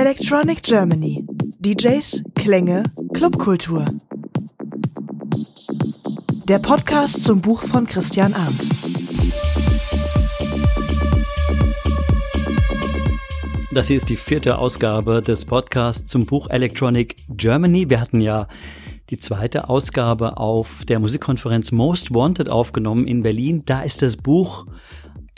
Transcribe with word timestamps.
Electronic 0.00 0.62
Germany. 0.62 1.26
DJs, 1.58 2.22
Klänge, 2.34 2.84
Clubkultur. 3.12 3.84
Der 6.48 6.58
Podcast 6.58 7.22
zum 7.22 7.42
Buch 7.42 7.62
von 7.62 7.84
Christian 7.84 8.32
Arndt. 8.32 8.64
Das 13.72 13.88
hier 13.88 13.98
ist 13.98 14.08
die 14.08 14.16
vierte 14.16 14.56
Ausgabe 14.56 15.20
des 15.20 15.44
Podcasts 15.44 16.06
zum 16.06 16.24
Buch 16.24 16.48
Electronic 16.48 17.16
Germany. 17.28 17.90
Wir 17.90 18.00
hatten 18.00 18.22
ja 18.22 18.48
die 19.10 19.18
zweite 19.18 19.68
Ausgabe 19.68 20.38
auf 20.38 20.82
der 20.86 20.98
Musikkonferenz 20.98 21.72
Most 21.72 22.14
Wanted 22.14 22.48
aufgenommen 22.48 23.06
in 23.06 23.22
Berlin. 23.22 23.64
Da 23.66 23.82
ist 23.82 24.00
das 24.00 24.16
Buch 24.16 24.64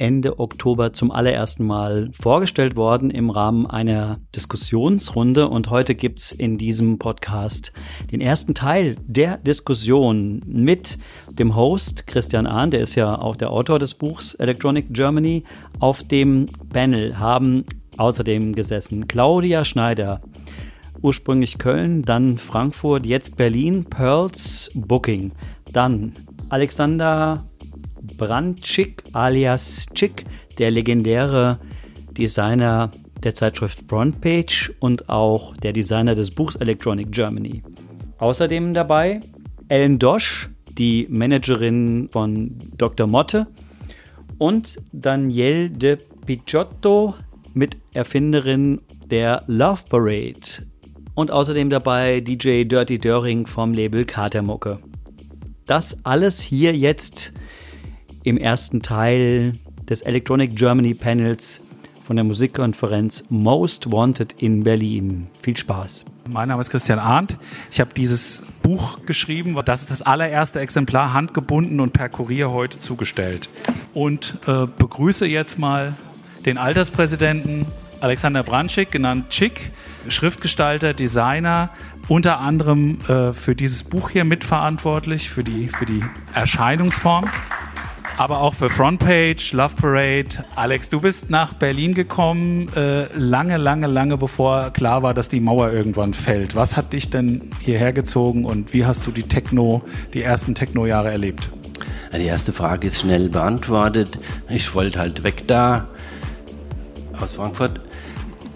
Ende 0.03 0.41
Oktober 0.41 0.93
zum 0.93 1.13
allerersten 1.13 1.65
Mal 1.65 2.11
vorgestellt 2.11 2.75
worden 2.75 3.13
im 3.13 3.31
Rahmen 3.31 3.69
einer 3.69 4.19
Diskussionsrunde. 4.35 5.47
Und 5.47 5.71
heute 5.71 5.95
gibt's 5.95 6.33
in 6.33 6.59
diesem 6.59 6.99
Podcast 6.99 7.73
den 8.11 8.21
ersten 8.21 8.53
Teil 8.53 8.97
der 9.07 9.37
Diskussion 9.37 10.43
mit 10.45 10.99
dem 11.31 11.55
Host 11.55 12.09
Christian 12.09 12.49
Ahn, 12.49 12.73
der 12.73 12.81
ist 12.81 12.97
ja 12.97 13.17
auch 13.17 13.37
der 13.37 13.53
Autor 13.53 13.79
des 13.79 13.95
Buchs 13.95 14.35
Electronic 14.35 14.93
Germany. 14.93 15.45
Auf 15.79 16.03
dem 16.03 16.47
Panel 16.73 17.17
haben 17.17 17.65
außerdem 17.97 18.57
gesessen 18.57 19.07
Claudia 19.07 19.65
Schneider, 19.65 20.21
ursprünglich 21.01 21.59
Köln, 21.59 22.03
dann 22.03 22.39
Frankfurt, 22.39 23.07
jetzt 23.07 23.37
Berlin, 23.37 23.85
Pearls 23.85 24.73
Booking, 24.75 25.31
dann 25.73 26.13
Alexander 26.49 27.47
Brandczyk 28.17 29.03
alias 29.13 29.87
Chick, 29.95 30.25
der 30.59 30.71
legendäre 30.71 31.59
Designer 32.13 32.91
der 33.23 33.35
Zeitschrift 33.35 33.85
Frontpage 33.89 34.73
und 34.81 35.09
auch 35.09 35.57
der 35.59 35.73
Designer 35.73 36.15
des 36.15 36.31
Buchs 36.31 36.57
Electronic 36.57 37.11
Germany. 37.13 37.63
Außerdem 38.19 38.75
dabei 38.75 39.21
Ellen 39.69 39.99
Dosch, 39.99 40.51
die 40.79 41.07
Managerin 41.11 42.09
von 42.11 42.57
Dr. 42.79 43.07
Motte 43.07 43.47
und 44.39 44.81
Danielle 44.93 45.71
de 45.71 45.99
Picciotto, 46.27 47.15
Miterfinderin 47.55 48.81
der 49.11 49.43
Love 49.47 49.83
Parade. 49.89 50.67
Und 51.15 51.31
außerdem 51.31 51.69
dabei 51.69 52.21
DJ 52.21 52.65
Dirty 52.65 52.99
Döring 52.99 53.47
vom 53.47 53.73
Label 53.73 54.05
Katermucke. 54.05 54.79
Das 55.67 56.05
alles 56.05 56.41
hier 56.41 56.77
jetzt 56.77 57.33
im 58.25 58.37
ersten 58.37 58.83
Teil 58.83 59.53
des 59.89 60.03
Electronic 60.03 60.57
Germany 60.57 60.95
Panels 60.95 61.61
von 62.07 62.17
der 62.17 62.25
Musikkonferenz 62.25 63.25
Most 63.31 63.91
Wanted 63.91 64.35
in 64.43 64.65
Berlin. 64.65 65.29
Viel 65.43 65.57
Spaß. 65.57 66.05
Mein 66.31 66.49
Name 66.49 66.61
ist 66.61 66.71
Christian 66.71 66.99
Arndt. 66.99 67.37
Ich 67.71 67.81
habe 67.81 67.95
dieses 67.95 68.43
Buch 68.63 69.05
geschrieben. 69.07 69.57
Das 69.65 69.83
ist 69.83 69.91
das 69.91 70.03
allererste 70.03 70.61
Exemplar, 70.61 71.13
handgebunden 71.13 71.81
und 71.81 71.93
per 71.93 72.09
Kurier 72.09 72.51
heute 72.51 72.81
zugestellt. 72.81 73.49
Und 73.95 74.39
äh, 74.47 74.67
begrüße 74.67 75.27
jetzt 75.27 75.59
mal 75.59 75.95
den 76.45 76.59
Alterspräsidenten 76.59 77.67
Alexander 78.01 78.43
Branschik, 78.43 78.91
genannt 78.91 79.31
Chick, 79.31 79.71
Schriftgestalter, 80.09 80.93
Designer, 80.93 81.71
unter 82.09 82.41
anderem 82.41 82.99
äh, 83.09 83.33
für 83.33 83.55
dieses 83.55 83.85
Buch 83.85 84.11
hier 84.11 84.25
mitverantwortlich, 84.25 85.31
für 85.31 85.45
die, 85.45 85.69
für 85.69 85.87
die 85.87 86.03
Erscheinungsform 86.35 87.27
aber 88.17 88.41
auch 88.41 88.55
für 88.55 88.71
Frontpage, 88.71 89.53
Love 89.53 89.75
Parade. 89.77 90.45
Alex, 90.55 90.89
du 90.89 91.01
bist 91.01 91.31
nach 91.31 91.53
Berlin 91.55 91.95
gekommen, 91.95 92.69
äh, 92.77 93.07
lange, 93.17 93.57
lange, 93.57 93.87
lange 93.87 94.17
bevor 94.17 94.71
klar 94.71 95.03
war, 95.03 95.15
dass 95.15 95.29
die 95.29 95.41
Mauer 95.41 95.73
irgendwann 95.73 96.15
fällt. 96.15 96.55
Was 96.55 96.77
hat 96.77 96.93
dich 96.93 97.11
denn 97.11 97.51
hierher 97.61 97.93
gezogen 97.93 98.45
und 98.45 98.73
wie 98.73 98.85
hast 98.85 99.07
du 99.07 99.11
die 99.11 99.25
Techno, 99.25 99.83
die 100.15 100.23
ersten 100.23 100.55
Techno-Jahre 100.55 101.11
erlebt? 101.11 101.51
Die 102.15 102.27
erste 102.27 102.53
Frage 102.53 102.89
ist 102.89 103.01
schnell 103.01 103.31
beantwortet. 103.31 104.19
Ich 104.49 104.75
wollte 104.75 104.99
halt 104.99 105.25
weg 105.25 105.49
da 105.49 105.89
aus 107.21 107.33
Frankfurt. 107.33 107.81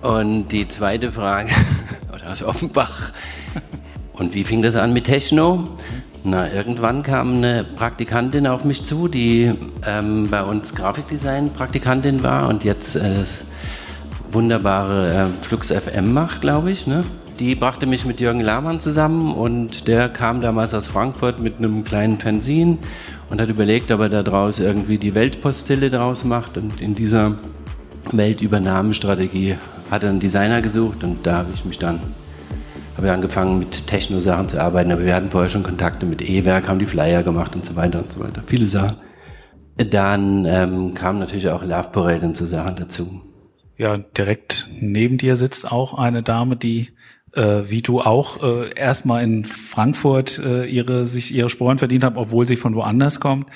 Und 0.03 0.49
die 0.49 0.69
zweite 0.69 1.11
Frage, 1.11 1.51
oder 2.15 2.31
aus 2.31 2.43
Offenbach. 2.43 3.13
Und 4.13 4.35
wie 4.35 4.45
fing 4.45 4.63
das 4.63 4.77
an 4.77 4.93
mit 4.93 5.05
Techno? 5.05 5.65
Na, 6.29 6.53
irgendwann 6.53 7.05
kam 7.05 7.35
eine 7.35 7.63
Praktikantin 7.63 8.49
auf 8.49 8.65
mich 8.65 8.83
zu, 8.83 9.07
die 9.07 9.53
ähm, 9.87 10.27
bei 10.29 10.43
uns 10.43 10.75
Grafikdesign-Praktikantin 10.75 12.25
war 12.25 12.49
und 12.49 12.65
jetzt 12.65 12.97
äh, 12.97 13.15
das 13.21 13.45
wunderbare 14.33 15.15
äh, 15.15 15.45
Flux 15.45 15.71
FM 15.71 16.13
macht, 16.13 16.41
glaube 16.41 16.73
ich. 16.73 16.89
Ne? 16.89 17.05
Die 17.39 17.55
brachte 17.55 17.87
mich 17.87 18.05
mit 18.07 18.21
Jürgen 18.21 18.41
Lahmann 18.41 18.81
zusammen 18.81 19.33
und 19.33 19.87
der 19.87 20.09
kam 20.09 20.41
damals 20.41 20.75
aus 20.75 20.89
Frankfurt 20.89 21.39
mit 21.39 21.59
einem 21.59 21.85
kleinen 21.85 22.19
Fanzin 22.19 22.79
und 23.31 23.41
hat 23.41 23.49
überlegt, 23.49 23.93
ob 23.93 24.01
er 24.01 24.09
da 24.09 24.25
draus 24.25 24.59
irgendwie 24.59 24.99
die 24.99 25.15
Weltpostille 25.15 25.91
draus 25.91 26.25
macht 26.25 26.59
und 26.59 26.81
in 26.81 26.97
dieser 26.97 27.37
Weltübernahmestrategie 28.11 29.59
hat 29.93 30.03
er 30.03 30.09
einen 30.09 30.19
Designer 30.19 30.61
gesucht 30.61 31.05
und 31.05 31.25
da 31.25 31.37
habe 31.37 31.51
ich 31.55 31.65
mich 31.65 31.79
dann 31.79 32.01
habe 32.97 33.13
angefangen 33.13 33.59
mit 33.59 33.87
Techno-Sachen 33.87 34.49
zu 34.49 34.61
arbeiten, 34.61 34.91
aber 34.91 35.05
wir 35.05 35.15
hatten 35.15 35.31
vorher 35.31 35.51
schon 35.51 35.63
Kontakte 35.63 36.07
mit 36.07 36.23
E-Werk, 36.23 36.69
haben 36.69 36.79
die 36.79 36.87
Flyer 36.87 37.23
gemacht 37.23 37.55
und 37.55 37.65
so 37.65 37.77
weiter 37.77 38.01
und 38.01 38.13
so 38.13 38.21
weiter. 38.21 38.43
Viele 38.47 38.69
Sachen. 38.69 38.97
Dann 39.77 40.47
ähm, 40.47 40.95
kam 40.95 41.19
natürlich 41.19 41.51
auch 41.51 41.63
Love 41.63 41.91
Parade 41.93 42.25
und 42.25 42.37
so 42.37 42.47
Sachen 42.47 42.77
dazu. 42.77 43.21
Ja, 43.77 43.99
direkt 43.99 44.67
neben 44.81 45.19
dir 45.19 45.37
sitzt 45.37 45.71
auch 45.71 45.99
eine 45.99 46.23
Dame, 46.23 46.57
die 46.57 46.89
äh, 47.35 47.65
wie 47.67 47.83
du 47.83 48.01
auch 48.01 48.43
äh, 48.43 48.71
erstmal 48.75 49.23
in 49.23 49.45
Frankfurt 49.45 50.39
äh, 50.39 50.65
ihre 50.65 51.05
sich 51.05 51.35
ihre 51.35 51.51
Sporen 51.51 51.77
verdient 51.77 52.05
hat, 52.05 52.17
obwohl 52.17 52.47
sie 52.47 52.57
von 52.57 52.75
woanders 52.75 53.21
kommt. 53.21 53.49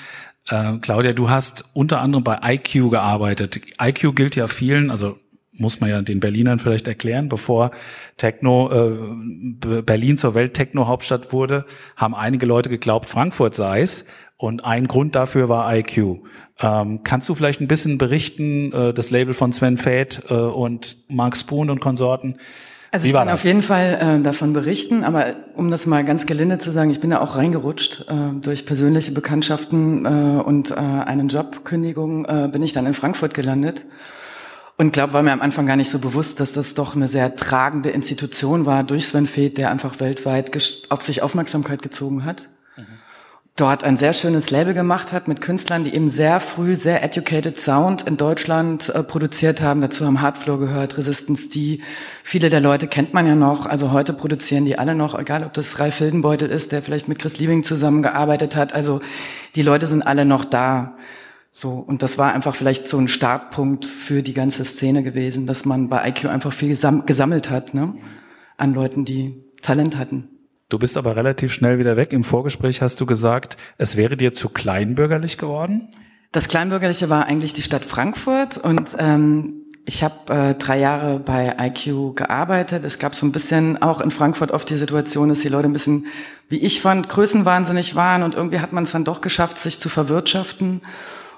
Äh, 0.47 0.77
Claudia, 0.81 1.13
du 1.13 1.31
hast 1.31 1.65
unter 1.73 2.01
anderem 2.01 2.23
bei 2.23 2.39
IQ 2.43 2.91
gearbeitet. 2.91 3.59
IQ 3.81 4.15
gilt 4.15 4.35
ja 4.35 4.47
vielen, 4.47 4.91
also 4.91 5.17
muss 5.53 5.79
man 5.81 5.89
ja 5.89 6.01
den 6.01 6.19
Berlinern 6.19 6.59
vielleicht 6.59 6.87
erklären, 6.87 7.29
bevor 7.29 7.71
Techno 8.17 8.71
äh, 8.71 9.81
Berlin 9.81 10.17
zur 10.17 10.33
Welt-Techno-Hauptstadt 10.33 11.33
wurde, 11.33 11.65
haben 11.95 12.15
einige 12.15 12.45
Leute 12.45 12.69
geglaubt, 12.69 13.09
Frankfurt 13.09 13.55
sei 13.55 13.81
es. 13.81 14.05
Und 14.37 14.65
ein 14.65 14.87
Grund 14.87 15.15
dafür 15.15 15.49
war 15.49 15.71
IQ. 15.75 16.23
Ähm, 16.59 17.01
kannst 17.03 17.29
du 17.29 17.35
vielleicht 17.35 17.61
ein 17.61 17.67
bisschen 17.67 17.99
berichten, 17.99 18.73
äh, 18.73 18.91
das 18.91 19.11
Label 19.11 19.35
von 19.35 19.53
Sven 19.53 19.77
Feth 19.77 20.23
äh, 20.29 20.33
und 20.33 20.97
Mark 21.09 21.37
Spoon 21.37 21.69
und 21.69 21.79
Konsorten? 21.79 22.37
Also 22.91 23.05
ich 23.05 23.13
kann 23.13 23.27
das? 23.27 23.35
auf 23.35 23.45
jeden 23.45 23.61
Fall 23.61 24.19
äh, 24.19 24.23
davon 24.23 24.51
berichten, 24.51 25.03
aber 25.03 25.35
um 25.55 25.69
das 25.69 25.85
mal 25.85 26.03
ganz 26.03 26.25
gelinde 26.25 26.59
zu 26.59 26.71
sagen, 26.71 26.89
ich 26.89 26.99
bin 26.99 27.11
da 27.11 27.21
auch 27.21 27.37
reingerutscht 27.37 28.05
äh, 28.09 28.13
durch 28.41 28.65
persönliche 28.65 29.11
Bekanntschaften 29.11 30.05
äh, 30.05 30.41
und 30.41 30.71
äh, 30.71 30.75
eine 30.75 31.23
Jobkündigung 31.23 32.25
äh, 32.25 32.49
bin 32.51 32.63
ich 32.63 32.73
dann 32.73 32.85
in 32.85 32.93
Frankfurt 32.93 33.33
gelandet. 33.33 33.85
Und 34.81 34.93
glaube, 34.93 35.13
war 35.13 35.21
mir 35.21 35.31
am 35.31 35.43
Anfang 35.43 35.67
gar 35.67 35.75
nicht 35.75 35.91
so 35.91 35.99
bewusst, 35.99 36.39
dass 36.39 36.53
das 36.53 36.73
doch 36.73 36.95
eine 36.95 37.07
sehr 37.07 37.35
tragende 37.35 37.91
Institution 37.91 38.65
war 38.65 38.83
durch 38.83 39.05
Sven 39.05 39.27
Feth, 39.27 39.59
der 39.59 39.69
einfach 39.69 39.99
weltweit 39.99 40.49
auf 40.89 41.03
sich 41.03 41.21
Aufmerksamkeit 41.21 41.83
gezogen 41.83 42.25
hat. 42.25 42.49
Mhm. 42.75 42.85
Dort 43.55 43.83
ein 43.83 43.95
sehr 43.95 44.13
schönes 44.13 44.49
Label 44.49 44.73
gemacht 44.73 45.13
hat 45.13 45.27
mit 45.27 45.39
Künstlern, 45.39 45.83
die 45.83 45.93
eben 45.93 46.09
sehr 46.09 46.39
früh 46.39 46.73
sehr 46.73 47.03
educated 47.03 47.59
Sound 47.59 48.07
in 48.07 48.17
Deutschland 48.17 48.89
äh, 48.89 49.03
produziert 49.03 49.61
haben. 49.61 49.81
Dazu 49.81 50.03
haben 50.03 50.19
Hardflow 50.19 50.57
gehört, 50.57 50.97
Resistance 50.97 51.47
D. 51.49 51.81
Viele 52.23 52.49
der 52.49 52.59
Leute 52.59 52.87
kennt 52.87 53.13
man 53.13 53.27
ja 53.27 53.35
noch. 53.35 53.67
Also 53.67 53.91
heute 53.91 54.13
produzieren 54.13 54.65
die 54.65 54.79
alle 54.79 54.95
noch, 54.95 55.13
egal 55.13 55.43
ob 55.43 55.53
das 55.53 55.77
Ralf 55.77 55.99
Hildenbeutel 55.99 56.49
ist, 56.49 56.71
der 56.71 56.81
vielleicht 56.81 57.07
mit 57.07 57.19
Chris 57.19 57.37
Liebing 57.37 57.61
zusammengearbeitet 57.61 58.55
hat. 58.55 58.73
Also 58.73 58.99
die 59.53 59.61
Leute 59.61 59.85
sind 59.85 60.01
alle 60.01 60.25
noch 60.25 60.43
da. 60.43 60.95
So, 61.51 61.71
und 61.73 62.01
das 62.01 62.17
war 62.17 62.33
einfach 62.33 62.55
vielleicht 62.55 62.87
so 62.87 62.97
ein 62.97 63.09
Startpunkt 63.09 63.85
für 63.85 64.23
die 64.23 64.33
ganze 64.33 64.63
Szene 64.63 65.03
gewesen, 65.03 65.47
dass 65.47 65.65
man 65.65 65.89
bei 65.89 66.07
IQ 66.07 66.25
einfach 66.25 66.53
viel 66.53 66.69
gesammelt 66.69 67.49
hat, 67.49 67.73
ne? 67.73 67.93
An 68.57 68.73
Leuten, 68.73 69.03
die 69.05 69.43
Talent 69.61 69.97
hatten. 69.97 70.29
Du 70.69 70.79
bist 70.79 70.95
aber 70.95 71.17
relativ 71.17 71.51
schnell 71.51 71.79
wieder 71.79 71.97
weg. 71.97 72.13
Im 72.13 72.23
Vorgespräch 72.23 72.81
hast 72.81 73.01
du 73.01 73.05
gesagt, 73.05 73.57
es 73.77 73.97
wäre 73.97 74.15
dir 74.15 74.33
zu 74.33 74.47
kleinbürgerlich 74.47 75.37
geworden? 75.37 75.89
Das 76.31 76.47
Kleinbürgerliche 76.47 77.09
war 77.09 77.25
eigentlich 77.25 77.51
die 77.51 77.61
Stadt 77.61 77.83
Frankfurt 77.83 78.57
und 78.57 78.95
ähm, 78.97 79.65
ich 79.85 80.03
habe 80.03 80.33
äh, 80.33 80.53
drei 80.55 80.79
Jahre 80.79 81.19
bei 81.19 81.57
IQ 81.59 82.15
gearbeitet. 82.15 82.85
Es 82.85 82.99
gab 82.99 83.15
so 83.15 83.25
ein 83.25 83.33
bisschen 83.33 83.81
auch 83.81 83.99
in 83.99 84.11
Frankfurt 84.11 84.51
oft 84.51 84.69
die 84.69 84.77
Situation, 84.77 85.27
dass 85.27 85.41
die 85.41 85.49
Leute 85.49 85.67
ein 85.67 85.73
bisschen, 85.73 86.05
wie 86.47 86.59
ich 86.59 86.79
fand, 86.79 87.09
größenwahnsinnig 87.09 87.95
waren 87.95 88.23
und 88.23 88.35
irgendwie 88.35 88.59
hat 88.59 88.71
man 88.71 88.85
es 88.85 88.91
dann 88.91 89.03
doch 89.03 89.19
geschafft, 89.19 89.57
sich 89.57 89.81
zu 89.81 89.89
verwirtschaften. 89.89 90.81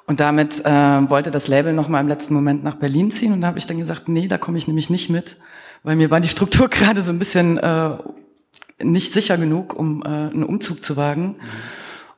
Und 0.06 0.20
damit 0.20 0.66
äh, 0.66 1.10
wollte 1.10 1.32
das 1.32 1.48
Label 1.48 1.74
noch 1.74 1.88
mal 1.88 2.02
im 2.02 2.08
letzten 2.08 2.34
Moment 2.34 2.64
nach 2.64 2.76
Berlin 2.76 3.10
ziehen. 3.10 3.32
Und 3.34 3.42
da 3.42 3.48
habe 3.48 3.58
ich 3.58 3.68
dann 3.68 3.78
gesagt, 3.78 4.10
nee, 4.10 4.28
da 4.28 4.38
komme 4.38 4.58
ich 4.58 4.68
nämlich 4.68 4.90
nicht 4.90 5.10
mit, 5.10 5.38
weil 5.84 5.96
mir 5.96 6.12
war 6.12 6.20
die 6.20 6.28
Struktur 6.28 6.68
gerade 6.70 7.02
so 7.02 7.12
ein 7.12 7.20
bisschen 7.20 7.58
äh, 7.58 7.98
nicht 8.82 9.14
sicher 9.14 9.38
genug, 9.38 9.74
um 9.78 10.02
äh, 10.04 10.08
einen 10.08 10.44
Umzug 10.44 10.84
zu 10.84 10.98
wagen. 10.98 11.36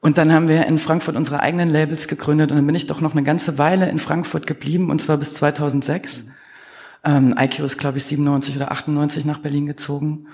Und 0.02 0.18
dann 0.18 0.32
haben 0.32 0.48
wir 0.48 0.66
in 0.68 0.78
Frankfurt 0.78 1.16
unsere 1.16 1.40
eigenen 1.40 1.70
Labels 1.70 2.08
gegründet 2.08 2.52
und 2.52 2.58
dann 2.58 2.68
bin 2.68 2.76
ich 2.76 2.86
doch 2.86 3.02
noch 3.02 3.14
eine 3.14 3.24
ganze 3.24 3.58
Weile 3.58 3.90
in 3.90 3.98
Frankfurt 3.98 4.46
geblieben 4.46 4.92
und 4.92 5.02
zwar 5.02 5.18
bis 5.18 5.34
2006. 5.34 6.26
Ähm, 7.04 7.36
IQ 7.38 7.60
ist, 7.60 7.80
glaube 7.80 7.98
ich, 7.98 8.06
97 8.06 8.56
oder 8.56 8.72
98 8.72 9.26
nach 9.26 9.40
Berlin 9.40 9.66
gezogen. 9.66 10.28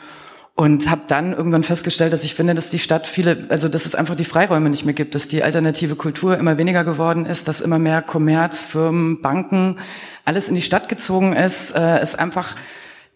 Und 0.53 0.89
habe 0.89 1.03
dann 1.07 1.33
irgendwann 1.33 1.63
festgestellt, 1.63 2.13
dass 2.13 2.23
ich 2.23 2.35
finde, 2.35 2.53
dass 2.53 2.69
die 2.69 2.77
Stadt 2.77 3.07
viele, 3.07 3.47
also 3.49 3.69
dass 3.69 3.85
es 3.85 3.95
einfach 3.95 4.15
die 4.15 4.25
Freiräume 4.25 4.69
nicht 4.69 4.85
mehr 4.85 4.93
gibt, 4.93 5.15
dass 5.15 5.27
die 5.27 5.43
alternative 5.43 5.95
Kultur 5.95 6.37
immer 6.37 6.57
weniger 6.57 6.83
geworden 6.83 7.25
ist, 7.25 7.47
dass 7.47 7.61
immer 7.61 7.79
mehr 7.79 8.01
Kommerz, 8.01 8.63
Firmen, 8.63 9.21
Banken, 9.21 9.77
alles 10.25 10.49
in 10.49 10.55
die 10.55 10.61
Stadt 10.61 10.89
gezogen 10.89 11.33
ist. 11.33 11.71
Äh, 11.71 11.99
es 11.99 12.15
einfach 12.15 12.55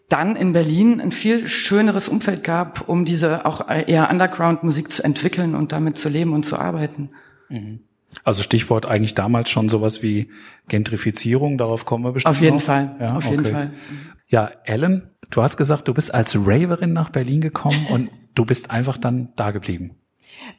dann 0.08 0.36
in 0.36 0.52
Berlin 0.52 1.00
ein 1.00 1.12
viel 1.12 1.48
schöneres 1.48 2.08
Umfeld 2.08 2.44
gab, 2.44 2.88
um 2.88 3.04
diese 3.04 3.44
auch 3.44 3.68
eher 3.68 4.10
Underground-Musik 4.10 4.90
zu 4.90 5.02
entwickeln 5.02 5.54
und 5.54 5.72
damit 5.72 5.98
zu 5.98 6.08
leben 6.08 6.32
und 6.32 6.44
zu 6.44 6.56
arbeiten. 6.56 7.10
Mhm. 7.48 7.80
Also 8.24 8.42
Stichwort 8.42 8.86
eigentlich 8.86 9.14
damals 9.14 9.50
schon 9.50 9.68
sowas 9.68 10.02
wie 10.02 10.30
Gentrifizierung, 10.68 11.58
darauf 11.58 11.84
kommen 11.84 12.04
wir 12.04 12.12
bestimmt 12.12 12.34
Auf 12.34 12.40
jeden 12.40 12.56
noch. 12.56 12.62
Fall, 12.62 12.96
ja, 13.00 13.16
auf 13.16 13.24
jeden 13.26 13.40
okay. 13.40 13.52
Fall. 13.52 13.70
Ja, 14.28 14.50
Ellen, 14.64 15.10
du 15.30 15.42
hast 15.42 15.56
gesagt, 15.56 15.88
du 15.88 15.94
bist 15.94 16.12
als 16.14 16.36
Raverin 16.36 16.92
nach 16.92 17.10
Berlin 17.10 17.40
gekommen 17.40 17.86
und 17.90 18.10
du 18.34 18.44
bist 18.44 18.70
einfach 18.70 18.98
dann 18.98 19.28
da 19.36 19.50
geblieben. 19.50 19.96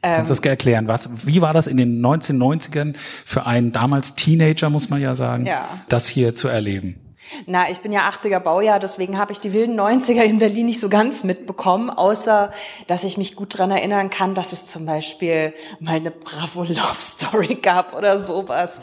Kannst 0.02 0.30
du 0.30 0.34
das 0.36 0.40
erklären? 0.50 0.88
Was, 0.88 1.10
wie 1.28 1.42
war 1.42 1.54
das 1.54 1.68
in 1.68 1.78
den 1.78 2.00
1990ern 2.04 2.96
für 3.26 3.46
einen 3.46 3.72
damals 3.72 4.16
Teenager, 4.16 4.70
muss 4.70 4.90
man 4.90 5.02
ja 5.02 5.14
sagen, 5.16 5.46
Ja. 5.46 5.68
das 5.90 6.08
hier 6.08 6.36
zu 6.36 6.48
erleben? 6.48 7.00
Na, 7.46 7.70
ich 7.70 7.80
bin 7.80 7.92
ja 7.92 8.10
80er 8.10 8.40
Baujahr, 8.40 8.80
deswegen 8.80 9.18
habe 9.18 9.32
ich 9.32 9.40
die 9.40 9.54
wilden 9.54 9.80
90er 9.80 10.22
in 10.22 10.40
Berlin 10.40 10.68
nicht 10.68 10.80
so 10.80 10.90
ganz 10.90 11.24
mitbekommen, 11.24 11.90
außer 11.90 12.52
dass 12.88 13.04
ich 13.04 13.18
mich 13.18 13.36
gut 13.36 13.58
dran 13.58 13.72
erinnern 13.72 14.10
kann, 14.10 14.36
dass 14.36 14.54
es 14.54 14.66
zum 14.68 14.86
Beispiel 14.86 15.54
mal 15.80 15.96
eine 15.96 16.12
Bravo 16.12 16.64
Love 16.64 17.00
Story 17.00 17.56
gab 17.56 17.94
oder 17.96 18.20
sowas. 18.20 18.82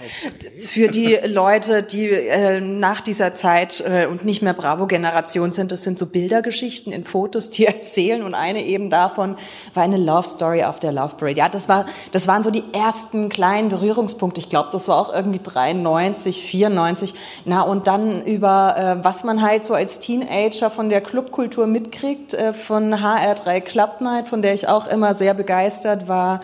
Für 0.60 0.88
die 0.88 1.18
Leute, 1.24 1.82
die 1.82 2.10
äh, 2.10 2.60
nach 2.60 3.00
dieser 3.00 3.34
Zeit 3.34 3.80
äh, 3.80 4.06
und 4.06 4.24
nicht 4.24 4.42
mehr 4.42 4.54
Bravo-Generation 4.54 5.52
sind, 5.52 5.72
das 5.72 5.82
sind 5.82 5.98
so 5.98 6.06
Bildergeschichten 6.06 6.92
in 6.92 7.04
Fotos, 7.04 7.50
die 7.50 7.66
erzählen 7.66 8.22
und 8.22 8.34
eine 8.34 8.64
eben 8.64 8.90
davon 8.90 9.36
war 9.72 9.82
eine 9.82 9.96
Love 9.96 10.26
Story 10.26 10.64
auf 10.64 10.80
der 10.80 10.92
Love 10.92 11.16
Parade. 11.16 11.38
Ja, 11.38 11.48
das 11.48 11.68
war, 11.68 11.86
das 12.12 12.28
waren 12.28 12.42
so 12.42 12.50
die 12.50 12.64
ersten 12.72 13.28
kleinen 13.28 13.68
Berührungspunkte. 13.68 14.40
Ich 14.40 14.48
glaube, 14.48 14.68
das 14.72 14.88
war 14.88 14.98
auch 14.98 15.12
irgendwie 15.12 15.40
93, 15.40 16.42
94. 16.42 17.14
Na, 17.44 17.62
und 17.62 17.86
dann 17.86 18.24
über 18.34 18.74
äh, 18.76 19.04
was 19.04 19.22
man 19.24 19.40
halt 19.42 19.64
so 19.64 19.74
als 19.74 20.00
Teenager 20.00 20.70
von 20.70 20.88
der 20.90 21.00
Clubkultur 21.00 21.66
mitkriegt, 21.66 22.34
äh, 22.34 22.52
von 22.52 22.94
HR3 22.94 23.60
Club 23.60 24.00
Night, 24.00 24.28
von 24.28 24.42
der 24.42 24.54
ich 24.54 24.66
auch 24.68 24.86
immer 24.86 25.14
sehr 25.14 25.34
begeistert 25.34 26.08
war. 26.08 26.40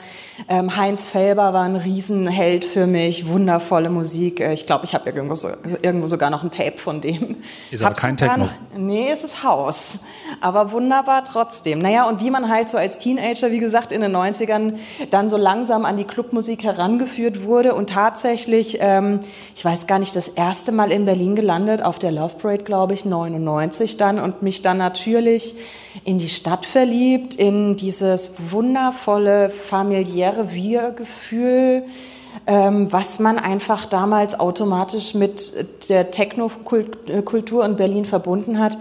Ähm, 0.48 0.76
Heinz 0.76 1.06
Felber 1.06 1.52
war 1.52 1.64
ein 1.64 1.76
Riesenheld 1.76 2.64
für 2.64 2.86
mich, 2.86 3.28
wundervolle 3.28 3.90
Musik. 3.90 4.40
Äh, 4.40 4.52
ich 4.54 4.66
glaube, 4.66 4.84
ich 4.84 4.94
habe 4.94 5.10
irgendwo, 5.10 5.34
so, 5.34 5.48
irgendwo 5.82 6.06
sogar 6.06 6.30
noch 6.30 6.42
ein 6.42 6.50
Tape 6.50 6.78
von 6.78 7.00
dem. 7.00 7.36
Ist 7.70 7.82
aber 7.82 7.94
kein 7.94 8.16
Techno. 8.16 8.44
noch- 8.44 8.52
Nee, 8.76 9.08
es 9.10 9.24
ist 9.24 9.42
Haus. 9.42 9.98
Aber 10.40 10.72
wunderbar 10.72 11.24
trotzdem. 11.24 11.80
Naja, 11.80 12.08
und 12.08 12.20
wie 12.20 12.30
man 12.30 12.48
halt 12.48 12.68
so 12.68 12.78
als 12.78 12.98
Teenager, 12.98 13.50
wie 13.50 13.58
gesagt, 13.58 13.92
in 13.92 14.00
den 14.00 14.12
90ern 14.16 14.74
dann 15.10 15.28
so 15.28 15.36
langsam 15.36 15.84
an 15.84 15.96
die 15.96 16.04
Clubmusik 16.04 16.62
herangeführt 16.64 17.42
wurde 17.42 17.74
und 17.74 17.90
tatsächlich, 17.90 18.78
ähm, 18.80 19.20
ich 19.54 19.64
weiß 19.64 19.86
gar 19.86 19.98
nicht, 19.98 20.14
das 20.16 20.28
erste 20.28 20.72
Mal 20.72 20.90
in 20.92 21.04
Berlin 21.04 21.36
gelandet, 21.36 21.79
auf 21.82 21.98
der 21.98 22.12
Love 22.12 22.36
Parade, 22.36 22.64
glaube 22.64 22.94
ich, 22.94 23.04
99 23.04 23.96
dann 23.96 24.18
und 24.18 24.42
mich 24.42 24.62
dann 24.62 24.78
natürlich 24.78 25.54
in 26.04 26.18
die 26.18 26.28
Stadt 26.28 26.66
verliebt, 26.66 27.34
in 27.34 27.76
dieses 27.76 28.34
wundervolle, 28.50 29.50
familiäre 29.50 30.52
Wir-Gefühl, 30.52 31.84
ähm, 32.46 32.92
was 32.92 33.18
man 33.18 33.38
einfach 33.38 33.86
damals 33.86 34.38
automatisch 34.38 35.14
mit 35.14 35.88
der 35.88 36.10
Techno-Kultur 36.10 37.64
in 37.64 37.76
Berlin 37.76 38.04
verbunden 38.04 38.58
hat. 38.58 38.78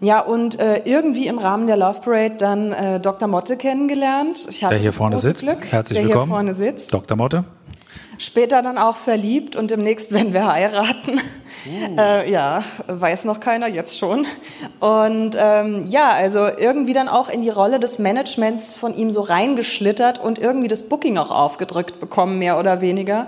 Ja, 0.00 0.20
und 0.20 0.58
äh, 0.58 0.82
irgendwie 0.84 1.26
im 1.26 1.38
Rahmen 1.38 1.66
der 1.66 1.76
Love 1.76 2.00
Parade 2.00 2.34
dann 2.36 2.72
äh, 2.72 3.00
Dr. 3.00 3.28
Motte 3.28 3.56
kennengelernt. 3.56 4.46
Ich 4.50 4.60
Der 4.60 4.76
hier 4.76 4.92
vorne 4.92 5.18
sitzt. 5.18 5.44
Glück, 5.44 5.64
Herzlich 5.70 5.98
willkommen. 6.00 6.26
hier 6.26 6.34
vorne 6.34 6.54
sitzt. 6.54 6.92
Dr. 6.92 7.16
Motte. 7.16 7.44
Später 8.18 8.62
dann 8.62 8.78
auch 8.78 8.96
verliebt 8.96 9.56
und 9.56 9.70
demnächst 9.70 10.12
werden 10.12 10.32
wir 10.32 10.52
heiraten. 10.52 11.20
Äh, 11.98 12.30
ja, 12.30 12.62
weiß 12.86 13.24
noch 13.24 13.40
keiner, 13.40 13.66
jetzt 13.66 13.98
schon. 13.98 14.24
Und 14.78 15.36
ähm, 15.36 15.86
ja, 15.88 16.10
also 16.10 16.46
irgendwie 16.46 16.92
dann 16.92 17.08
auch 17.08 17.28
in 17.28 17.42
die 17.42 17.50
Rolle 17.50 17.80
des 17.80 17.98
Managements 17.98 18.76
von 18.76 18.94
ihm 18.94 19.10
so 19.10 19.20
reingeschlittert 19.20 20.20
und 20.20 20.38
irgendwie 20.38 20.68
das 20.68 20.84
Booking 20.84 21.18
auch 21.18 21.32
aufgedrückt 21.32 21.98
bekommen, 21.98 22.38
mehr 22.38 22.60
oder 22.60 22.80
weniger. 22.82 23.26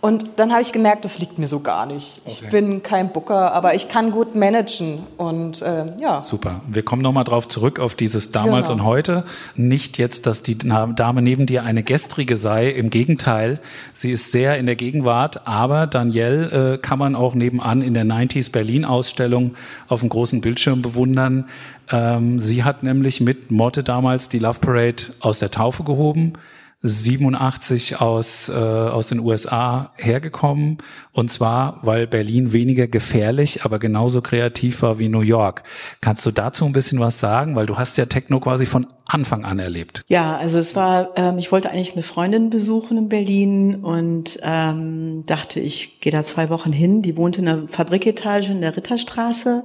Und 0.00 0.30
dann 0.36 0.52
habe 0.52 0.62
ich 0.62 0.72
gemerkt, 0.72 1.04
das 1.04 1.18
liegt 1.18 1.40
mir 1.40 1.48
so 1.48 1.58
gar 1.58 1.84
nicht. 1.84 2.20
Ich 2.24 2.40
Okay. 2.42 2.50
bin 2.52 2.82
kein 2.84 3.12
Booker, 3.12 3.52
aber 3.52 3.74
ich 3.74 3.88
kann 3.88 4.12
gut 4.12 4.36
managen. 4.36 5.00
Und 5.16 5.60
äh, 5.60 5.86
ja, 6.00 6.22
Super. 6.22 6.60
Wir 6.68 6.84
kommen 6.84 7.02
nochmal 7.02 7.24
drauf 7.24 7.48
zurück 7.48 7.80
auf 7.80 7.96
dieses 7.96 8.30
damals 8.30 8.68
Genau. 8.68 8.80
und 8.82 8.86
heute. 8.86 9.24
Nicht 9.56 9.98
jetzt, 9.98 10.26
dass 10.26 10.44
die 10.44 10.56
Dame 10.56 11.20
neben 11.20 11.46
dir 11.46 11.64
eine 11.64 11.82
gestrige 11.82 12.36
sei. 12.36 12.68
Im 12.68 12.90
Gegenteil, 12.90 13.58
sie 13.92 14.12
ist 14.12 14.30
sehr 14.30 14.56
in 14.58 14.66
der 14.66 14.76
Gegenwart. 14.76 15.48
Aber 15.48 15.88
Danielle 15.88 16.74
äh, 16.74 16.78
kann 16.78 17.00
man 17.00 17.16
auch 17.16 17.34
nebenan 17.34 17.82
in 17.82 17.94
der 17.94 18.04
90s 18.04 18.52
Berlin 18.52 18.84
Ausstellung 18.84 19.54
auf 19.88 20.00
dem 20.00 20.10
großen 20.10 20.40
Bildschirm 20.40 20.80
bewundern. 20.80 21.46
Ähm, 21.90 22.38
sie 22.38 22.62
hat 22.62 22.84
nämlich 22.84 23.20
mit 23.20 23.50
Motte 23.50 23.82
damals 23.82 24.28
die 24.28 24.38
Love 24.38 24.60
Parade 24.60 25.02
aus 25.18 25.40
der 25.40 25.50
Taufe 25.50 25.82
gehoben. 25.82 26.34
87 26.80 28.00
aus, 28.00 28.48
äh, 28.48 28.52
aus 28.52 29.08
den 29.08 29.18
USA 29.18 29.92
hergekommen. 29.96 30.78
Und 31.12 31.30
zwar, 31.30 31.80
weil 31.82 32.06
Berlin 32.06 32.52
weniger 32.52 32.86
gefährlich, 32.86 33.64
aber 33.64 33.80
genauso 33.80 34.22
kreativ 34.22 34.82
war 34.82 35.00
wie 35.00 35.08
New 35.08 35.22
York. 35.22 35.64
Kannst 36.00 36.24
du 36.24 36.30
dazu 36.30 36.64
ein 36.64 36.72
bisschen 36.72 37.00
was 37.00 37.18
sagen? 37.18 37.56
Weil 37.56 37.66
du 37.66 37.76
hast 37.78 37.98
ja 37.98 38.06
Techno 38.06 38.38
quasi 38.38 38.64
von 38.64 38.86
Anfang 39.06 39.44
an 39.44 39.58
erlebt. 39.58 40.02
Ja, 40.06 40.36
also 40.36 40.58
es 40.58 40.76
war, 40.76 41.10
ähm, 41.16 41.38
ich 41.38 41.50
wollte 41.50 41.70
eigentlich 41.70 41.94
eine 41.94 42.02
Freundin 42.02 42.50
besuchen 42.50 42.96
in 42.98 43.08
Berlin 43.08 43.76
und 43.76 44.38
ähm, 44.42 45.24
dachte, 45.26 45.58
ich 45.58 46.00
gehe 46.00 46.12
da 46.12 46.22
zwei 46.22 46.50
Wochen 46.50 46.72
hin. 46.72 47.02
Die 47.02 47.16
wohnte 47.16 47.40
in 47.40 47.48
einer 47.48 47.68
Fabriketage 47.68 48.50
in 48.50 48.60
der 48.60 48.76
Ritterstraße. 48.76 49.64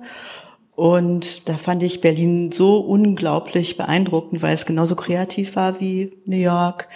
Und 0.75 1.47
da 1.49 1.57
fand 1.57 1.83
ich 1.83 2.01
Berlin 2.01 2.51
so 2.51 2.77
unglaublich 2.77 3.77
beeindruckend, 3.77 4.41
weil 4.41 4.55
es 4.55 4.65
genauso 4.65 4.95
kreativ 4.95 5.55
war 5.55 5.79
wie 5.79 6.13
New 6.25 6.37
York, 6.37 6.87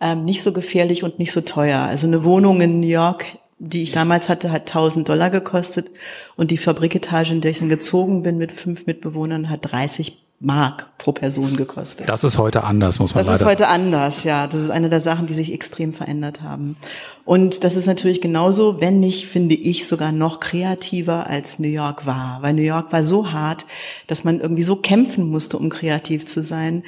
ähm, 0.00 0.24
nicht 0.24 0.42
so 0.42 0.52
gefährlich 0.52 1.02
und 1.02 1.18
nicht 1.18 1.32
so 1.32 1.40
teuer. 1.40 1.80
Also 1.80 2.06
eine 2.06 2.24
Wohnung 2.24 2.60
in 2.60 2.80
New 2.80 2.86
York, 2.86 3.26
die 3.58 3.82
ich 3.82 3.92
damals 3.92 4.28
hatte, 4.28 4.52
hat 4.52 4.62
1000 4.62 5.08
Dollar 5.08 5.30
gekostet 5.30 5.90
und 6.36 6.50
die 6.50 6.58
Fabriketage, 6.58 7.32
in 7.32 7.40
der 7.40 7.50
ich 7.50 7.58
dann 7.58 7.68
gezogen 7.68 8.22
bin 8.22 8.38
mit 8.38 8.52
fünf 8.52 8.86
Mitbewohnern, 8.86 9.50
hat 9.50 9.60
30 9.62 10.23
Mark 10.44 10.90
pro 10.98 11.12
Person 11.12 11.56
gekostet. 11.56 12.08
Das 12.08 12.22
ist 12.22 12.38
heute 12.38 12.64
anders, 12.64 12.98
muss 12.98 13.14
man 13.14 13.24
Das 13.24 13.34
ist 13.34 13.40
leider 13.40 13.50
heute 13.50 13.68
anders, 13.68 14.24
ja. 14.24 14.46
Das 14.46 14.60
ist 14.60 14.70
eine 14.70 14.90
der 14.90 15.00
Sachen, 15.00 15.26
die 15.26 15.32
sich 15.32 15.52
extrem 15.52 15.94
verändert 15.94 16.42
haben. 16.42 16.76
Und 17.24 17.64
das 17.64 17.76
ist 17.76 17.86
natürlich 17.86 18.20
genauso, 18.20 18.80
wenn 18.80 19.00
nicht, 19.00 19.26
finde 19.26 19.54
ich, 19.54 19.88
sogar 19.88 20.12
noch 20.12 20.40
kreativer 20.40 21.26
als 21.26 21.58
New 21.58 21.68
York 21.68 22.04
war. 22.04 22.42
Weil 22.42 22.52
New 22.52 22.62
York 22.62 22.92
war 22.92 23.02
so 23.02 23.32
hart, 23.32 23.64
dass 24.06 24.24
man 24.24 24.40
irgendwie 24.40 24.62
so 24.62 24.76
kämpfen 24.76 25.30
musste, 25.30 25.56
um 25.56 25.70
kreativ 25.70 26.26
zu 26.26 26.42
sein, 26.42 26.84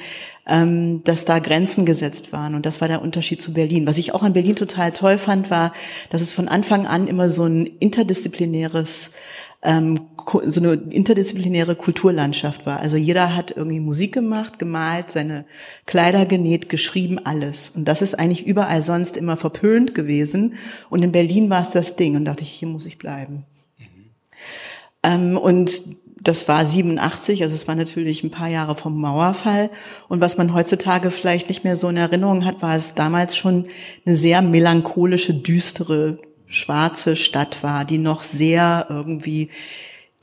ähm, 0.47 1.03
dass 1.03 1.25
da 1.25 1.39
Grenzen 1.39 1.85
gesetzt 1.85 2.31
waren. 2.31 2.53
Und 2.53 2.65
das 2.65 2.79
war 2.79 2.87
der 2.87 3.01
Unterschied 3.01 3.41
zu 3.41 3.53
Berlin. 3.53 3.87
Was 3.87 3.97
ich 3.97 4.13
auch 4.13 4.21
an 4.21 4.33
Berlin 4.33 4.55
total 4.55 4.91
toll 4.91 5.17
fand, 5.17 5.49
war, 5.49 5.73
dass 6.11 6.21
es 6.21 6.31
von 6.31 6.47
Anfang 6.47 6.85
an 6.85 7.07
immer 7.07 7.31
so 7.31 7.45
ein 7.45 7.65
interdisziplinäres 7.65 9.11
ähm, 9.63 10.07
so 10.45 10.61
eine 10.61 10.73
interdisziplinäre 10.73 11.75
Kulturlandschaft 11.75 12.65
war. 12.65 12.79
Also 12.79 12.97
jeder 12.97 13.35
hat 13.35 13.51
irgendwie 13.55 13.79
Musik 13.79 14.13
gemacht, 14.13 14.59
gemalt, 14.59 15.11
seine 15.11 15.45
Kleider 15.85 16.25
genäht, 16.25 16.69
geschrieben, 16.69 17.19
alles. 17.23 17.69
Und 17.69 17.85
das 17.85 18.01
ist 18.01 18.19
eigentlich 18.19 18.45
überall 18.45 18.81
sonst 18.81 19.17
immer 19.17 19.37
verpönt 19.37 19.95
gewesen. 19.95 20.55
Und 20.89 21.03
in 21.03 21.11
Berlin 21.11 21.49
war 21.49 21.63
es 21.63 21.71
das 21.71 21.95
Ding. 21.95 22.15
Und 22.15 22.25
dachte 22.25 22.43
ich, 22.43 22.51
hier 22.51 22.67
muss 22.67 22.85
ich 22.85 22.97
bleiben. 22.97 23.45
Ähm, 25.03 25.37
und 25.37 25.81
das 26.21 26.47
war 26.47 26.65
87, 26.65 27.43
also 27.43 27.55
es 27.55 27.67
war 27.67 27.75
natürlich 27.75 28.23
ein 28.23 28.31
paar 28.31 28.49
Jahre 28.49 28.75
vom 28.75 28.99
Mauerfall. 28.99 29.69
Und 30.09 30.19
was 30.21 30.37
man 30.37 30.53
heutzutage 30.53 31.11
vielleicht 31.11 31.47
nicht 31.47 31.63
mehr 31.63 31.77
so 31.77 31.87
in 31.89 31.97
Erinnerung 31.97 32.45
hat, 32.45 32.61
war 32.61 32.75
es 32.75 32.95
damals 32.95 33.37
schon 33.37 33.67
eine 34.05 34.15
sehr 34.15 34.41
melancholische, 34.41 35.33
düstere, 35.33 36.19
schwarze 36.47 37.15
Stadt 37.15 37.63
war, 37.63 37.85
die 37.85 37.97
noch 37.97 38.21
sehr 38.21 38.87
irgendwie 38.89 39.49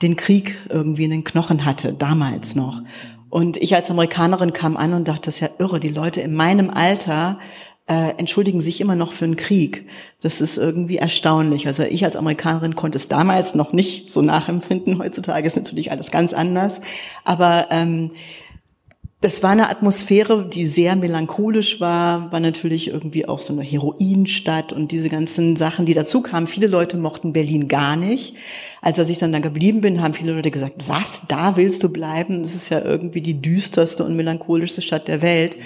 den 0.01 0.15
Krieg 0.15 0.57
irgendwie 0.69 1.05
in 1.05 1.11
den 1.11 1.23
Knochen 1.23 1.65
hatte, 1.65 1.93
damals 1.93 2.55
noch. 2.55 2.81
Und 3.29 3.57
ich 3.57 3.75
als 3.75 3.89
Amerikanerin 3.89 4.53
kam 4.53 4.77
an 4.77 4.93
und 4.93 5.07
dachte, 5.07 5.23
das 5.23 5.35
ist 5.35 5.39
ja 5.41 5.49
irre, 5.59 5.79
die 5.79 5.89
Leute 5.89 6.21
in 6.21 6.33
meinem 6.33 6.69
Alter 6.69 7.39
äh, 7.87 8.17
entschuldigen 8.17 8.61
sich 8.61 8.81
immer 8.81 8.95
noch 8.95 9.11
für 9.11 9.25
einen 9.25 9.35
Krieg. 9.35 9.87
Das 10.21 10.41
ist 10.41 10.57
irgendwie 10.57 10.97
erstaunlich. 10.97 11.67
Also 11.67 11.83
ich 11.83 12.03
als 12.03 12.15
Amerikanerin 12.15 12.75
konnte 12.75 12.97
es 12.97 13.07
damals 13.07 13.53
noch 13.53 13.73
nicht 13.73 14.11
so 14.11 14.21
nachempfinden. 14.21 14.97
Heutzutage 14.97 15.45
ist 15.45 15.55
natürlich 15.55 15.91
alles 15.91 16.09
ganz 16.09 16.33
anders. 16.33 16.81
Aber 17.23 17.67
ähm, 17.69 18.11
das 19.25 19.41
war 19.41 19.49
eine 19.49 19.71
Atmosphäre, 19.71 20.47
die 20.47 20.67
sehr 20.67 20.95
melancholisch 20.95 21.81
war, 21.81 22.31
war 22.31 22.39
natürlich 22.39 22.89
irgendwie 22.89 23.27
auch 23.27 23.39
so 23.39 23.53
eine 23.53 23.63
Heroinstadt 23.63 24.71
und 24.71 24.91
diese 24.91 25.09
ganzen 25.09 25.55
Sachen, 25.55 25.87
die 25.87 25.95
dazu 25.95 26.21
kamen. 26.21 26.45
Viele 26.45 26.67
Leute 26.67 26.95
mochten 26.95 27.33
Berlin 27.33 27.67
gar 27.67 27.95
nicht. 27.95 28.35
Als 28.83 28.99
ich 28.99 29.17
dann 29.17 29.31
da 29.31 29.39
geblieben 29.39 29.81
bin, 29.81 29.99
haben 29.99 30.13
viele 30.13 30.33
Leute 30.33 30.51
gesagt, 30.51 30.87
was, 30.87 31.23
da 31.27 31.55
willst 31.55 31.81
du 31.81 31.89
bleiben? 31.89 32.43
Das 32.43 32.53
ist 32.53 32.69
ja 32.69 32.85
irgendwie 32.85 33.21
die 33.21 33.41
düsterste 33.41 34.05
und 34.05 34.15
melancholischste 34.15 34.83
Stadt 34.83 35.07
der 35.07 35.23
Welt. 35.23 35.57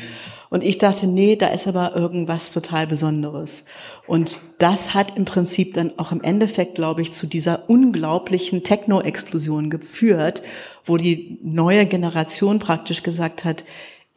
Und 0.50 0.64
ich 0.64 0.80
dachte, 0.80 1.06
nee, 1.06 1.36
da 1.36 1.50
ist 1.50 1.68
aber 1.68 1.96
irgendwas 1.96 2.52
total 2.52 2.88
Besonderes. 2.88 3.66
Und 4.08 4.40
das 4.58 4.96
hat 4.96 5.16
im 5.16 5.26
Prinzip 5.26 5.76
dann 5.76 5.92
auch 5.98 6.12
im 6.12 6.22
Endeffekt, 6.22 6.76
glaube 6.76 7.02
ich, 7.02 7.12
zu 7.12 7.28
dieser 7.28 7.70
unglaublichen 7.70 8.64
Techno-Explosion 8.64 9.70
geführt, 9.70 10.42
wo 10.90 10.98
die 10.98 11.38
neue 11.44 11.86
Generation 11.86 12.60
praktisch 12.60 13.04
gesagt 13.04 13.46
hat, 13.46 13.64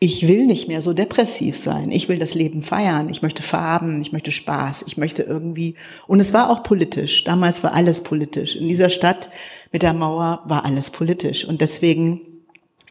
ich 0.00 0.26
will 0.26 0.46
nicht 0.46 0.66
mehr 0.66 0.82
so 0.82 0.94
depressiv 0.94 1.54
sein. 1.54 1.92
Ich 1.92 2.08
will 2.08 2.18
das 2.18 2.34
Leben 2.34 2.60
feiern. 2.60 3.08
Ich 3.08 3.22
möchte 3.22 3.44
Farben. 3.44 4.00
Ich 4.00 4.10
möchte 4.10 4.32
Spaß. 4.32 4.82
Ich 4.88 4.96
möchte 4.96 5.22
irgendwie, 5.22 5.76
und 6.08 6.18
es 6.18 6.34
war 6.34 6.50
auch 6.50 6.64
politisch. 6.64 7.22
Damals 7.22 7.62
war 7.62 7.72
alles 7.72 8.00
politisch. 8.02 8.56
In 8.56 8.66
dieser 8.66 8.88
Stadt 8.88 9.28
mit 9.70 9.82
der 9.82 9.94
Mauer 9.94 10.42
war 10.46 10.64
alles 10.64 10.90
politisch. 10.90 11.44
Und 11.44 11.60
deswegen 11.60 12.31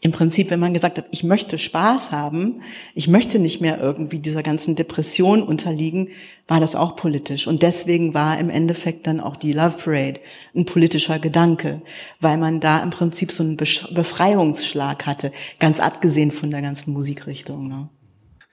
im 0.03 0.11
Prinzip, 0.11 0.49
wenn 0.49 0.59
man 0.59 0.73
gesagt 0.73 0.97
hat, 0.97 1.05
ich 1.11 1.23
möchte 1.23 1.59
Spaß 1.59 2.11
haben, 2.11 2.61
ich 2.95 3.07
möchte 3.07 3.37
nicht 3.37 3.61
mehr 3.61 3.79
irgendwie 3.79 4.19
dieser 4.19 4.41
ganzen 4.41 4.75
Depression 4.75 5.43
unterliegen, 5.43 6.09
war 6.47 6.59
das 6.59 6.75
auch 6.75 6.95
politisch. 6.95 7.45
Und 7.45 7.61
deswegen 7.61 8.15
war 8.15 8.39
im 8.39 8.49
Endeffekt 8.49 9.05
dann 9.05 9.19
auch 9.19 9.35
die 9.35 9.53
Love 9.53 9.77
Parade 9.77 10.19
ein 10.55 10.65
politischer 10.65 11.19
Gedanke, 11.19 11.83
weil 12.19 12.37
man 12.37 12.59
da 12.59 12.81
im 12.81 12.89
Prinzip 12.89 13.31
so 13.31 13.43
einen 13.43 13.57
Befreiungsschlag 13.57 15.05
hatte, 15.05 15.31
ganz 15.59 15.79
abgesehen 15.79 16.31
von 16.31 16.49
der 16.49 16.63
ganzen 16.63 16.93
Musikrichtung. 16.93 17.67
Ne? 17.67 17.87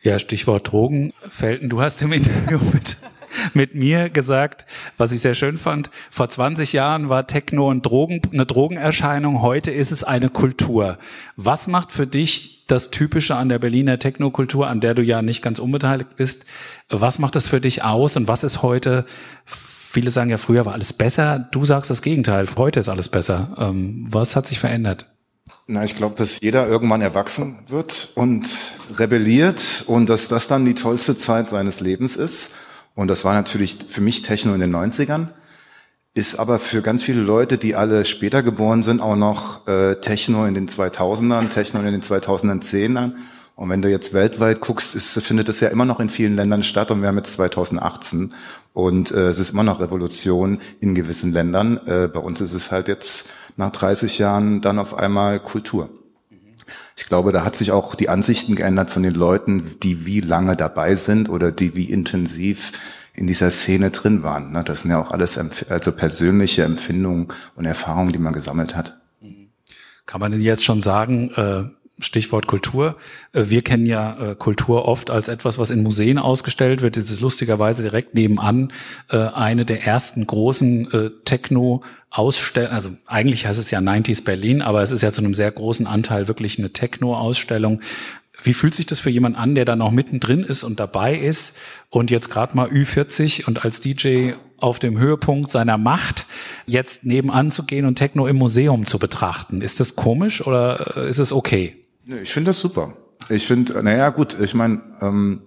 Ja, 0.02 0.19
Stichwort 0.19 0.71
Drogen. 0.71 1.14
Felten, 1.31 1.71
du 1.71 1.81
hast 1.81 2.02
im 2.02 2.12
Interview 2.12 2.61
mit 2.75 2.99
mit 3.54 3.75
mir 3.75 4.11
gesagt, 4.11 4.66
was 4.97 5.12
ich 5.12 5.20
sehr 5.20 5.35
schön 5.35 5.58
fand. 5.58 5.90
Vor 6.11 6.28
20 6.28 6.73
Jahren 6.73 7.08
war 7.08 7.26
Techno 7.26 7.70
ein 7.70 7.82
Drogen, 7.82 8.23
eine 8.32 8.47
Drogenerscheinung, 8.47 9.42
heute 9.42 9.70
ist 9.70 9.92
es 9.92 10.04
eine 10.04 10.28
Kultur. 10.28 10.99
Was 11.37 11.66
macht 11.66 11.92
für 11.92 12.06
dich 12.06 12.64
das 12.66 12.90
Typische 12.90 13.35
an 13.35 13.49
der 13.49 13.58
Berliner 13.58 13.99
Technokultur, 13.99 14.68
an 14.68 14.80
der 14.80 14.94
du 14.94 15.02
ja 15.02 15.23
nicht 15.23 15.42
ganz 15.42 15.58
unbeteiligt 15.58 16.16
bist? 16.16 16.44
Was 16.88 17.18
macht 17.18 17.35
das 17.35 17.49
für 17.49 17.61
dich 17.61 17.82
aus 17.82 18.16
und 18.16 18.28
was 18.28 18.44
ist 18.44 18.62
heute 18.62 19.04
Viele 19.90 20.11
sagen 20.11 20.28
ja, 20.28 20.37
früher 20.37 20.66
war 20.66 20.75
alles 20.75 20.92
besser. 20.92 21.49
Du 21.50 21.64
sagst 21.64 21.90
das 21.90 22.02
Gegenteil. 22.02 22.47
Heute 22.58 22.78
ist 22.78 22.90
alles 22.90 23.08
besser. 23.08 23.56
Ähm, 23.56 24.04
was 24.11 24.37
hat 24.37 24.47
sich 24.47 24.58
verändert? 24.58 25.06
Na, 25.66 25.82
ich 25.82 25.97
glaube, 25.97 26.14
dass 26.14 26.40
jeder 26.40 26.68
irgendwann 26.68 27.00
erwachsen 27.00 27.58
wird 27.68 28.11
und 28.14 28.49
rebelliert 28.99 29.85
und 29.87 30.11
dass 30.11 30.28
das 30.28 30.47
dann 30.47 30.66
die 30.66 30.75
tollste 30.75 31.16
Zeit 31.16 31.49
seines 31.49 31.80
Lebens 31.80 32.16
ist. 32.16 32.50
Und 32.99 33.07
das 33.07 33.25
war 33.25 33.33
natürlich 33.33 33.78
für 33.88 34.00
mich 34.00 34.23
Techno 34.23 34.52
in 34.55 34.61
den 34.61 34.75
90ern, 34.75 35.28
ist 36.14 36.35
aber 36.35 36.59
für 36.59 36.83
ganz 36.83 37.05
viele 37.05 37.21
Leute, 37.21 37.57
die 37.57 37.76
alle 37.76 38.05
später 38.05 38.43
geboren 38.43 38.83
sind, 38.83 39.00
auch 39.00 39.14
noch 39.14 39.69
äh, 39.69 39.95
Techno 40.00 40.47
in 40.47 40.55
den 40.55 40.69
2000ern, 40.69 41.49
Techno 41.49 41.78
in 41.78 41.93
den 41.93 42.02
2010ern. 42.02 43.12
Und 43.55 43.71
wenn 43.71 43.83
du 43.83 43.88
jetzt 43.88 44.14
weltweit 44.14 44.61
guckst, 44.61 44.97
ist, 44.97 45.17
findet 45.23 45.49
es 45.49 45.61
ja 45.61 45.69
immer 45.69 45.85
noch 45.85 46.00
in 46.00 46.11
vielen 46.11 46.35
Ländern 46.35 46.64
statt 46.64 46.90
und 46.90 47.00
wir 47.00 47.07
haben 47.07 47.19
jetzt 47.19 47.35
2018 47.35 48.35
und 48.73 49.12
äh, 49.12 49.28
es 49.28 49.38
ist 49.38 49.50
immer 49.50 49.62
noch 49.62 49.78
Revolution 49.78 50.61
in 50.81 50.97
gewissen 50.97 51.33
Ländern. 51.33 51.78
Äh, 51.87 52.09
bei 52.09 52.19
uns 52.19 52.40
ist 52.40 52.52
es 52.52 52.73
halt 52.73 52.88
jetzt 52.88 53.28
nach 53.57 53.71
30 53.71 54.19
Jahren 54.19 54.61
dann 54.61 54.81
auf 54.81 54.99
einmal 54.99 55.38
Kultur. 55.38 55.88
Ich 56.99 57.07
glaube, 57.07 57.31
da 57.31 57.45
hat 57.45 57.55
sich 57.55 57.71
auch 57.71 57.95
die 57.95 58.09
Ansichten 58.09 58.57
geändert 58.57 58.90
von 58.90 59.05
den 59.05 59.14
Leuten, 59.14 59.76
die 59.85 60.05
wie 60.05 60.21
lange 60.21 60.57
dabei 60.57 60.97
sind 60.97 61.28
oder 61.28 61.52
die 61.52 61.76
wie 61.76 61.85
intensiv 61.85 62.73
in 63.14 63.28
dieser 63.28 63.52
Szene 63.52 63.93
drin 63.93 64.25
waren. 64.25 64.50
Ne? 64.50 64.64
Das 64.64 64.83
sind 64.83 64.90
ja 64.90 65.00
auch 65.00 65.12
alles 65.12 65.38
also 65.69 65.93
persönliche 65.93 66.64
Empfindungen 66.64 67.28
und 67.55 67.67
Erfahrungen, 67.67 68.11
die 68.11 68.19
man 68.19 68.33
gesammelt 68.33 68.75
hat. 68.75 68.99
Kann 70.07 70.21
man 70.21 70.33
denn 70.33 70.40
jetzt 70.40 70.64
schon 70.64 70.81
sagen, 70.81 71.31
äh, 71.37 71.64
Stichwort 72.00 72.47
Kultur. 72.47 72.97
Äh, 73.33 73.45
wir 73.49 73.62
kennen 73.62 73.87
ja 73.87 74.31
äh, 74.31 74.35
Kultur 74.35 74.87
oft 74.87 75.11
als 75.11 75.28
etwas, 75.28 75.59
was 75.59 75.71
in 75.71 75.83
Museen 75.83 76.19
ausgestellt 76.19 76.83
wird. 76.83 76.97
Das 76.97 77.11
ist 77.11 77.21
lustigerweise 77.21 77.83
direkt 77.83 78.14
nebenan 78.14 78.73
äh, 79.11 79.17
eine 79.19 79.64
der 79.64 79.85
ersten 79.85 80.26
großen 80.26 80.88
Techno-Ausstellungen. 81.25 82.75
Also 82.75 82.90
eigentlich 83.07 83.47
heißt 83.47 83.59
es 83.59 83.71
ja 83.71 83.78
90s 83.78 84.25
Berlin, 84.25 84.62
aber 84.62 84.83
es 84.83 84.90
ist 84.90 85.02
ja 85.02 85.12
zu 85.12 85.21
einem 85.21 85.35
sehr 85.35 85.50
großen 85.50 85.87
Anteil 85.87 86.28
wirklich 86.28 86.59
eine 86.59 86.73
Techno-Ausstellung. 86.73 87.81
Wie 88.40 88.55
fühlt 88.55 88.75
sich 88.75 88.87
das 88.87 89.00
für 89.00 89.11
jemand 89.11 89.37
an, 89.37 89.55
der 89.55 89.64
da 89.64 89.75
noch 89.75 89.90
mittendrin 89.90 90.45
ist 90.45 90.62
und 90.62 90.78
dabei 90.78 91.17
ist 91.17 91.57
und 91.90 92.11
jetzt 92.11 92.31
gerade 92.31 92.57
mal 92.57 92.69
Ü40 92.69 93.47
und 93.47 93.64
als 93.64 93.81
DJ 93.81 94.33
auf 94.59 94.78
dem 94.78 94.99
Höhepunkt 94.99 95.50
seiner 95.50 95.78
Macht 95.78 96.26
jetzt 96.67 97.05
nebenan 97.05 97.50
zu 97.50 97.64
gehen 97.64 97.85
und 97.85 97.97
Techno 97.97 98.26
im 98.26 98.37
Museum 98.37 98.87
zu 98.87 98.99
betrachten? 98.99 99.61
Ist 99.61 99.81
das 99.81 99.97
komisch 99.97 100.47
oder 100.47 100.97
ist 100.97 101.19
es 101.19 101.33
okay? 101.33 101.76
Ich 102.09 102.33
finde 102.33 102.49
das 102.49 102.59
super. 102.59 102.95
Ich 103.29 103.47
finde, 103.47 103.83
naja, 103.83 104.09
gut, 104.09 104.38
ich 104.41 104.55
meine, 104.55 104.81
ähm, 105.03 105.43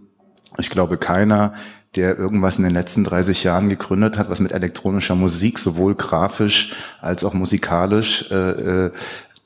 ich 0.60 0.70
glaube, 0.70 0.98
keiner, 0.98 1.54
der 1.96 2.18
irgendwas 2.18 2.58
in 2.58 2.64
den 2.64 2.74
letzten 2.74 3.04
30 3.04 3.44
Jahren 3.44 3.68
gegründet 3.68 4.18
hat, 4.18 4.30
was 4.30 4.40
mit 4.40 4.52
elektronischer 4.52 5.16
Musik 5.16 5.58
sowohl 5.58 5.96
grafisch 5.96 6.74
als 7.02 7.24
auch 7.24 7.34
musikalisch 7.34 8.30
äh, 8.30 8.36
äh, 8.86 8.92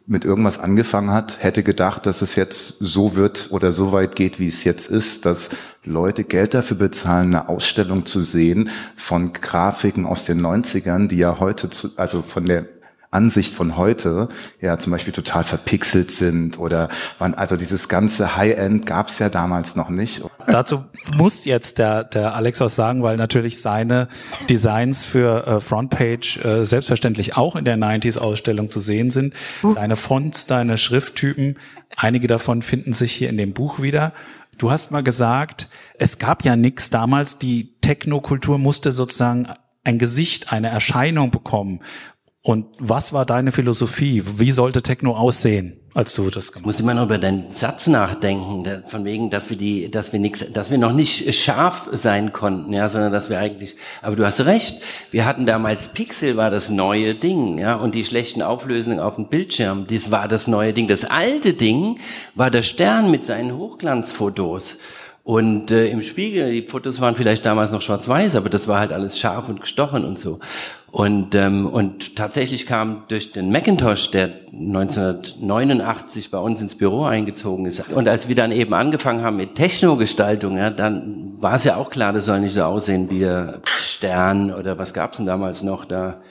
mit 0.07 0.25
irgendwas 0.25 0.59
angefangen 0.59 1.11
hat, 1.11 1.41
hätte 1.41 1.63
gedacht, 1.63 2.05
dass 2.05 2.21
es 2.21 2.35
jetzt 2.35 2.79
so 2.79 3.15
wird 3.15 3.47
oder 3.49 3.71
so 3.71 3.93
weit 3.93 4.15
geht, 4.15 4.39
wie 4.39 4.47
es 4.49 4.65
jetzt 4.65 4.87
ist, 4.87 5.25
dass 5.25 5.49
Leute 5.83 6.25
Geld 6.25 6.53
dafür 6.53 6.77
bezahlen, 6.77 7.33
eine 7.33 7.49
Ausstellung 7.49 8.05
zu 8.05 8.21
sehen 8.23 8.69
von 8.97 9.31
Grafiken 9.31 10.05
aus 10.05 10.25
den 10.25 10.41
90ern, 10.41 11.07
die 11.07 11.17
ja 11.17 11.39
heute, 11.39 11.69
zu, 11.69 11.91
also 11.95 12.21
von 12.21 12.45
der 12.45 12.67
Ansicht 13.15 13.55
von 13.55 13.77
heute 13.77 14.27
ja 14.61 14.77
zum 14.77 14.91
Beispiel 14.91 15.13
total 15.13 15.43
verpixelt 15.43 16.11
sind 16.11 16.59
oder 16.59 16.89
wann 17.17 17.33
also 17.33 17.55
dieses 17.55 17.87
ganze 17.89 18.35
High-End 18.35 18.85
gab 18.85 19.07
es 19.07 19.19
ja 19.19 19.29
damals 19.29 19.75
noch 19.75 19.89
nicht. 19.89 20.21
Dazu 20.47 20.83
muss 21.15 21.45
jetzt 21.45 21.79
der, 21.79 22.03
der 22.03 22.35
Alex 22.35 22.59
was 22.59 22.75
sagen, 22.75 23.01
weil 23.01 23.17
natürlich 23.17 23.61
seine 23.61 24.09
Designs 24.49 25.05
für 25.05 25.47
äh, 25.47 25.59
Frontpage 25.61 26.37
äh, 26.43 26.65
selbstverständlich 26.65 27.35
auch 27.37 27.55
in 27.55 27.65
der 27.65 27.77
90s-Ausstellung 27.77 28.69
zu 28.69 28.79
sehen 28.79 29.11
sind. 29.11 29.33
Deine 29.63 29.95
Fonts, 29.95 30.45
deine 30.45 30.77
Schrifttypen, 30.77 31.57
einige 31.95 32.27
davon 32.27 32.61
finden 32.61 32.93
sich 32.93 33.13
hier 33.13 33.29
in 33.29 33.37
dem 33.37 33.53
Buch 33.53 33.79
wieder. 33.79 34.11
Du 34.57 34.71
hast 34.71 34.91
mal 34.91 35.03
gesagt, 35.03 35.67
es 35.97 36.17
gab 36.17 36.45
ja 36.45 36.55
nichts 36.55 36.89
damals, 36.89 37.39
die 37.39 37.75
Technokultur 37.81 38.57
musste 38.57 38.91
sozusagen 38.91 39.47
ein 39.83 39.99
Gesicht, 39.99 40.51
eine 40.51 40.69
Erscheinung 40.69 41.31
bekommen. 41.31 41.81
Und 42.45 42.67
was 42.77 43.11
war 43.11 43.25
deine 43.25 43.51
Philosophie? 43.51 44.21
Wie 44.37 44.51
sollte 44.51 44.83
Techno 44.83 45.17
aussehen, 45.17 45.79
als 45.95 46.13
du 46.13 46.29
das 46.29 46.51
gemacht 46.51 46.67
hast? 46.67 46.79
Muss 46.79 46.83
mal 46.83 46.93
noch 46.93 47.05
über 47.05 47.17
deinen 47.17 47.45
Satz 47.55 47.87
nachdenken, 47.87 48.83
von 48.85 49.03
wegen, 49.03 49.31
dass 49.31 49.49
wir 49.49 49.57
die, 49.57 49.89
dass 49.89 50.13
wir 50.13 50.19
nix, 50.19 50.45
dass 50.53 50.69
wir 50.69 50.77
noch 50.77 50.93
nicht 50.93 51.33
scharf 51.33 51.89
sein 51.93 52.33
konnten, 52.33 52.71
ja, 52.71 52.87
sondern 52.87 53.11
dass 53.11 53.31
wir 53.31 53.39
eigentlich, 53.39 53.77
aber 54.03 54.15
du 54.15 54.23
hast 54.23 54.45
recht, 54.45 54.79
wir 55.09 55.25
hatten 55.25 55.47
damals 55.47 55.93
Pixel 55.93 56.37
war 56.37 56.51
das 56.51 56.69
neue 56.69 57.15
Ding, 57.15 57.57
ja, 57.57 57.73
und 57.77 57.95
die 57.95 58.05
schlechten 58.05 58.43
Auflösungen 58.43 58.99
auf 58.99 59.15
dem 59.15 59.27
Bildschirm, 59.27 59.87
das 59.89 60.11
war 60.11 60.27
das 60.27 60.45
neue 60.45 60.71
Ding. 60.71 60.87
Das 60.87 61.03
alte 61.03 61.53
Ding 61.53 61.97
war 62.35 62.51
der 62.51 62.61
Stern 62.61 63.09
mit 63.09 63.25
seinen 63.25 63.57
Hochglanzfotos. 63.57 64.77
Und 65.25 65.71
äh, 65.71 65.87
im 65.87 66.01
Spiegel, 66.01 66.51
die 66.51 66.61
Fotos 66.67 67.01
waren 67.01 67.15
vielleicht 67.15 67.47
damals 67.47 67.71
noch 67.71 67.81
schwarz-weiß, 67.81 68.35
aber 68.35 68.47
das 68.47 68.67
war 68.67 68.79
halt 68.79 68.93
alles 68.93 69.17
scharf 69.17 69.49
und 69.49 69.59
gestochen 69.59 70.05
und 70.05 70.19
so. 70.19 70.39
Und, 70.91 71.33
ähm, 71.33 71.65
und 71.65 72.15
tatsächlich 72.15 72.67
kam 72.67 73.05
durch 73.07 73.31
den 73.31 73.51
Macintosh, 73.51 74.11
der 74.11 74.29
1989 74.53 76.29
bei 76.29 76.37
uns 76.37 76.61
ins 76.61 76.75
Büro 76.75 77.05
eingezogen 77.05 77.65
ist. 77.65 77.89
Und 77.89 78.07
als 78.07 78.27
wir 78.27 78.35
dann 78.35 78.51
eben 78.51 78.75
angefangen 78.75 79.23
haben 79.23 79.37
mit 79.37 79.55
Techno-Gestaltung, 79.55 80.57
ja, 80.57 80.69
dann 80.69 81.33
war 81.39 81.55
es 81.55 81.63
ja 81.63 81.77
auch 81.77 81.89
klar, 81.89 82.13
das 82.13 82.25
soll 82.25 82.41
nicht 82.41 82.53
so 82.53 82.61
aussehen 82.61 83.09
wie 83.09 83.21
der 83.21 83.61
Stern 83.65 84.53
oder 84.53 84.77
was 84.77 84.93
gab's 84.93 85.17
denn 85.17 85.25
damals 85.25 85.63
noch 85.63 85.85
da? 85.85 86.21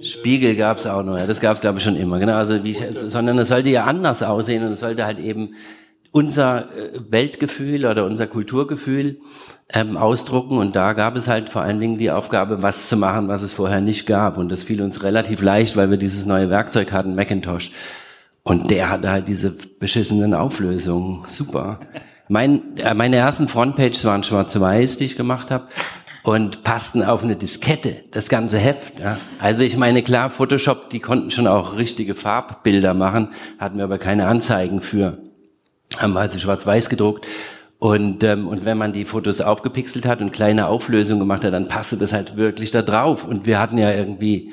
Spiegel 0.00 0.54
gab's 0.54 0.86
auch 0.86 1.02
noch, 1.02 1.18
ja, 1.18 1.26
das 1.26 1.40
gab's 1.40 1.60
glaube 1.60 1.78
ich 1.78 1.84
schon 1.84 1.96
immer, 1.96 2.20
genau. 2.20 2.36
Also 2.36 2.62
wie 2.62 2.70
ich, 2.70 2.82
sondern 3.08 3.36
es 3.38 3.48
sollte 3.48 3.70
ja 3.70 3.84
anders 3.84 4.22
aussehen 4.22 4.64
und 4.64 4.74
es 4.74 4.80
sollte 4.80 5.04
halt 5.04 5.18
eben 5.18 5.54
unser 6.16 6.62
äh, 6.74 6.98
Weltgefühl 7.10 7.84
oder 7.84 8.06
unser 8.06 8.26
Kulturgefühl 8.26 9.20
ähm, 9.70 9.98
ausdrucken. 9.98 10.56
Und 10.56 10.74
da 10.74 10.94
gab 10.94 11.14
es 11.14 11.28
halt 11.28 11.50
vor 11.50 11.60
allen 11.60 11.78
Dingen 11.78 11.98
die 11.98 12.10
Aufgabe, 12.10 12.62
was 12.62 12.88
zu 12.88 12.96
machen, 12.96 13.28
was 13.28 13.42
es 13.42 13.52
vorher 13.52 13.82
nicht 13.82 14.06
gab. 14.06 14.38
Und 14.38 14.50
das 14.50 14.62
fiel 14.62 14.80
uns 14.80 15.02
relativ 15.02 15.42
leicht, 15.42 15.76
weil 15.76 15.90
wir 15.90 15.98
dieses 15.98 16.24
neue 16.24 16.48
Werkzeug 16.48 16.90
hatten, 16.90 17.14
Macintosh. 17.14 17.70
Und 18.42 18.70
der 18.70 18.88
hatte 18.88 19.10
halt 19.10 19.28
diese 19.28 19.50
beschissenen 19.50 20.32
Auflösungen. 20.32 21.22
Super. 21.28 21.80
Mein, 22.28 22.78
äh, 22.78 22.94
meine 22.94 23.16
ersten 23.16 23.46
Frontpages 23.46 24.06
waren 24.06 24.22
schwarz-weiß, 24.24 24.96
die 24.96 25.04
ich 25.04 25.16
gemacht 25.16 25.50
habe 25.50 25.66
und 26.22 26.64
passten 26.64 27.02
auf 27.02 27.24
eine 27.24 27.36
Diskette, 27.36 27.94
das 28.12 28.30
ganze 28.30 28.56
Heft. 28.56 29.00
Ja. 29.00 29.18
Also 29.38 29.60
ich 29.60 29.76
meine, 29.76 30.02
klar, 30.02 30.30
Photoshop, 30.30 30.88
die 30.88 31.00
konnten 31.00 31.30
schon 31.30 31.46
auch 31.46 31.76
richtige 31.76 32.14
Farbbilder 32.14 32.94
machen, 32.94 33.28
hatten 33.58 33.76
wir 33.76 33.84
aber 33.84 33.98
keine 33.98 34.28
Anzeigen 34.28 34.80
für. 34.80 35.18
Haben 35.96 36.12
wir 36.12 36.20
also 36.20 36.38
schwarz-weiß 36.38 36.88
gedruckt. 36.88 37.26
Und, 37.78 38.24
ähm, 38.24 38.48
und 38.48 38.64
wenn 38.64 38.78
man 38.78 38.92
die 38.92 39.04
Fotos 39.04 39.40
aufgepixelt 39.40 40.06
hat 40.06 40.20
und 40.20 40.32
kleine 40.32 40.66
Auflösungen 40.66 41.20
gemacht 41.20 41.44
hat, 41.44 41.52
dann 41.52 41.68
passte 41.68 41.96
das 41.96 42.12
halt 42.12 42.36
wirklich 42.36 42.70
da 42.70 42.82
drauf. 42.82 43.26
Und 43.26 43.46
wir 43.46 43.58
hatten 43.58 43.76
ja 43.76 43.92
irgendwie 43.92 44.52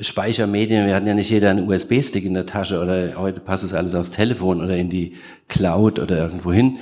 Speichermedien, 0.00 0.86
wir 0.86 0.94
hatten 0.94 1.06
ja 1.06 1.14
nicht 1.14 1.30
jeder 1.30 1.50
einen 1.50 1.68
USB-Stick 1.68 2.24
in 2.24 2.34
der 2.34 2.46
Tasche 2.46 2.80
oder 2.80 3.14
heute 3.16 3.40
passt 3.40 3.64
das 3.64 3.74
alles 3.74 3.94
aufs 3.94 4.10
Telefon 4.10 4.60
oder 4.62 4.76
in 4.76 4.90
die 4.90 5.14
Cloud 5.48 5.98
oder 5.98 6.18
irgendwo 6.18 6.52
hin. 6.52 6.78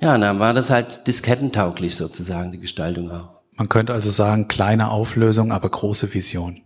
Ja, 0.00 0.14
und 0.14 0.22
dann 0.22 0.38
war 0.40 0.52
das 0.52 0.70
halt 0.70 1.06
diskettentauglich 1.06 1.94
sozusagen, 1.94 2.52
die 2.52 2.58
Gestaltung 2.58 3.10
auch. 3.10 3.40
Man 3.56 3.68
könnte 3.68 3.92
also 3.92 4.10
sagen, 4.10 4.48
kleine 4.48 4.90
Auflösung, 4.90 5.52
aber 5.52 5.68
große 5.68 6.12
Vision. 6.12 6.62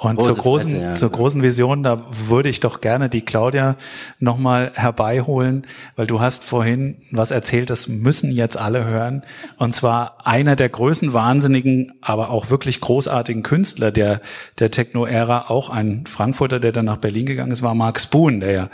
Und 0.00 0.16
Große 0.16 0.34
zur 0.34 0.42
großen, 0.42 0.70
Fresse, 0.70 0.82
ja. 0.82 0.92
zur 0.92 1.10
großen 1.10 1.42
Vision, 1.42 1.82
da 1.82 2.06
würde 2.10 2.48
ich 2.48 2.60
doch 2.60 2.80
gerne 2.80 3.10
die 3.10 3.20
Claudia 3.20 3.76
nochmal 4.18 4.72
herbeiholen, 4.74 5.66
weil 5.94 6.06
du 6.06 6.20
hast 6.20 6.42
vorhin 6.42 7.02
was 7.10 7.30
erzählt, 7.30 7.68
das 7.68 7.86
müssen 7.86 8.32
jetzt 8.32 8.56
alle 8.56 8.86
hören. 8.86 9.24
Und 9.58 9.74
zwar 9.74 10.26
einer 10.26 10.56
der 10.56 10.70
größten 10.70 11.12
wahnsinnigen, 11.12 11.92
aber 12.00 12.30
auch 12.30 12.48
wirklich 12.48 12.80
großartigen 12.80 13.42
Künstler 13.42 13.90
der, 13.90 14.22
der 14.58 14.70
Techno-Ära, 14.70 15.50
auch 15.50 15.68
ein 15.68 16.06
Frankfurter, 16.06 16.60
der 16.60 16.72
dann 16.72 16.86
nach 16.86 16.96
Berlin 16.96 17.26
gegangen 17.26 17.52
ist, 17.52 17.60
war 17.60 17.74
Mark 17.74 18.00
Spoon, 18.00 18.40
der 18.40 18.52
ja 18.52 18.70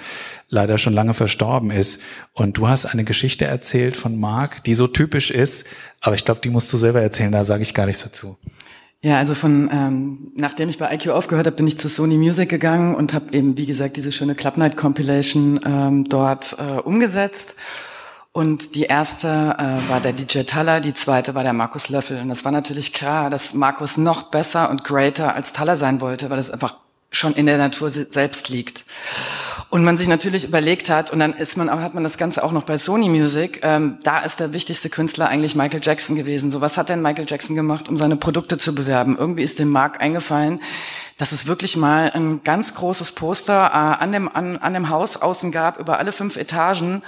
leider 0.49 0.79
schon 0.79 0.93
lange 0.93 1.13
verstorben 1.13 1.73
ist. 1.73 2.01
Und 2.35 2.57
du 2.57 2.69
hast 2.69 2.87
eine 2.87 3.03
Geschichte 3.03 3.47
erzählt 3.47 3.97
von 3.97 4.17
Mark, 4.17 4.63
die 4.63 4.75
so 4.75 4.87
typisch 4.87 5.33
ist, 5.33 5.67
aber 6.01 6.15
ich 6.15 6.25
glaube, 6.25 6.41
die 6.41 6.51
musst 6.51 6.73
du 6.73 6.77
selber 6.77 7.03
erzählen, 7.03 7.33
da 7.33 7.45
sage 7.45 7.65
ich 7.65 7.75
gar 7.75 7.87
nichts 7.87 8.05
dazu. 8.05 8.39
Ja, 9.03 9.19
also 9.19 9.35
von 9.35 9.69
ähm, 9.73 10.33
nachdem 10.35 10.69
ich 10.69 10.79
bei 10.79 10.93
IQ 10.93 11.09
aufgehört 11.09 11.47
habe, 11.47 11.57
bin 11.57 11.67
ich 11.67 11.79
zu 11.79 11.89
Sony 11.89 12.17
Music 12.17 12.49
gegangen 12.49 12.95
und 12.95 13.13
habe 13.15 13.33
eben, 13.33 13.57
wie 13.57 13.67
gesagt, 13.67 13.97
diese 13.97 14.11
schöne 14.11 14.35
Club 14.35 14.57
Night 14.57 14.77
Compilation 14.77 15.61
ähm, 15.65 16.05
dort 16.05 16.57
äh, 16.59 16.79
umgesetzt. 16.79 17.57
Und 18.33 18.75
die 18.75 18.83
erste 18.83 19.29
äh, 19.59 19.89
war 19.89 20.01
der 20.01 20.13
DJ 20.13 20.41
Taller, 20.41 20.81
die 20.81 20.93
zweite 20.93 21.35
war 21.35 21.43
der 21.43 21.53
Markus 21.53 21.89
Löffel. 21.89 22.21
Und 22.21 22.29
das 22.29 22.45
war 22.45 22.53
natürlich 22.53 22.93
klar, 22.93 23.31
dass 23.31 23.55
Markus 23.55 23.97
noch 23.97 24.25
besser 24.25 24.71
und 24.71 24.85
greater 24.85 25.35
als 25.35 25.53
Taller 25.53 25.77
sein 25.77 26.01
wollte, 26.01 26.29
weil 26.29 26.37
das 26.37 26.51
einfach 26.51 26.77
schon 27.17 27.35
in 27.35 27.47
der 27.47 27.59
Natur 27.59 27.89
selbst 27.89 28.49
liegt. 28.49 28.85
Und 29.71 29.85
man 29.85 29.97
sich 29.97 30.07
natürlich 30.07 30.45
überlegt 30.45 30.91
hat, 30.91 31.11
und 31.11 31.19
dann 31.19 31.35
ist 31.35 31.57
man, 31.57 31.71
hat 31.71 31.95
man 31.95 32.05
das 32.05 32.19
Ganze 32.19 32.45
auch 32.45 32.53
noch 32.53 32.63
bei 32.63 32.79
Sony 32.79 33.09
Music, 33.09 33.61
ähm, 33.63 33.99
da 34.05 34.21
ist 34.21 34.39
der 34.39 34.53
wichtigste 34.53 34.91
Künstler 34.91 35.29
eigentlich 35.29 35.55
Michael 35.55 35.81
Jackson 35.83 36.15
gewesen. 36.15 36.51
So, 36.51 36.61
was 36.61 36.77
hat 36.77 36.89
denn 36.89 37.03
Michael 37.03 37.27
Jackson 37.29 37.57
gemacht, 37.57 37.89
um 37.89 37.97
seine 37.97 38.17
Produkte 38.17 38.59
zu 38.59 38.75
bewerben? 38.75 39.17
Irgendwie 39.19 39.43
ist 39.43 39.59
dem 39.59 39.71
Mark 39.71 40.01
eingefallen, 40.01 40.61
dass 41.19 41.33
es 41.33 41.47
wirklich 41.47 41.77
mal 41.77 42.11
ein 42.15 42.43
ganz 42.45 42.75
großes 42.75 43.13
Poster 43.13 43.67
äh, 43.67 44.03
an, 44.03 44.13
dem, 44.13 44.29
an, 44.29 44.59
an 44.59 44.75
dem 44.75 44.89
Haus 44.89 45.17
außen 45.17 45.51
gab, 45.51 45.79
über 45.79 45.99
alle 45.99 46.13
fünf 46.13 46.37
Etagen, 46.37 47.03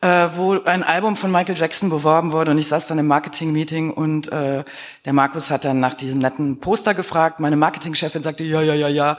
äh, 0.00 0.28
wo 0.34 0.60
ein 0.62 0.82
Album 0.82 1.14
von 1.16 1.30
Michael 1.30 1.56
Jackson 1.56 1.90
beworben 1.90 2.32
wurde 2.32 2.52
und 2.52 2.58
ich 2.58 2.68
saß 2.68 2.86
dann 2.86 2.98
im 2.98 3.06
Marketing-Meeting 3.06 3.90
und 3.90 4.32
äh, 4.32 4.64
der 5.04 5.12
Markus 5.12 5.50
hat 5.50 5.64
dann 5.64 5.80
nach 5.80 5.94
diesem 5.94 6.18
netten 6.18 6.60
Poster 6.60 6.94
gefragt. 6.94 7.40
Meine 7.40 7.56
Marketingchefin 7.56 8.22
sagte, 8.22 8.44
ja, 8.44 8.62
ja, 8.62 8.74
ja, 8.74 8.88
ja, 8.88 9.18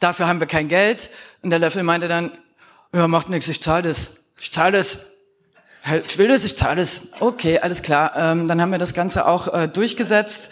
dafür 0.00 0.26
haben 0.26 0.40
wir 0.40 0.46
kein 0.46 0.68
Geld. 0.68 1.10
Und 1.42 1.50
der 1.50 1.60
Löffel 1.60 1.84
meinte 1.84 2.08
dann, 2.08 2.32
ja, 2.92 3.06
macht 3.06 3.28
nichts, 3.28 3.48
ich 3.48 3.62
zahle 3.62 3.82
das. 3.82 4.16
Ich 4.40 4.52
zahle 4.52 4.78
das. 4.78 4.98
Ich 6.08 6.18
will 6.18 6.28
das, 6.28 6.44
ich 6.44 6.56
zahle 6.56 6.76
das. 6.76 7.08
Okay, 7.20 7.60
alles 7.60 7.82
klar. 7.82 8.12
Ähm, 8.16 8.48
dann 8.48 8.60
haben 8.60 8.72
wir 8.72 8.78
das 8.78 8.94
Ganze 8.94 9.26
auch 9.26 9.52
äh, 9.52 9.68
durchgesetzt. 9.68 10.50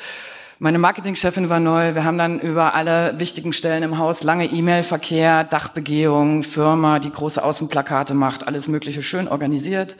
Meine 0.58 0.78
Marketingchefin 0.78 1.50
war 1.50 1.60
neu. 1.60 1.94
Wir 1.94 2.04
haben 2.04 2.16
dann 2.16 2.40
über 2.40 2.72
alle 2.72 3.12
wichtigen 3.18 3.52
Stellen 3.52 3.82
im 3.82 3.98
Haus 3.98 4.22
lange 4.22 4.46
E-Mail-Verkehr, 4.46 5.44
Dachbegehung, 5.44 6.42
Firma, 6.42 6.98
die 6.98 7.12
große 7.12 7.44
Außenplakate 7.44 8.14
macht, 8.14 8.48
alles 8.48 8.66
Mögliche 8.66 9.02
schön 9.02 9.28
organisiert. 9.28 9.96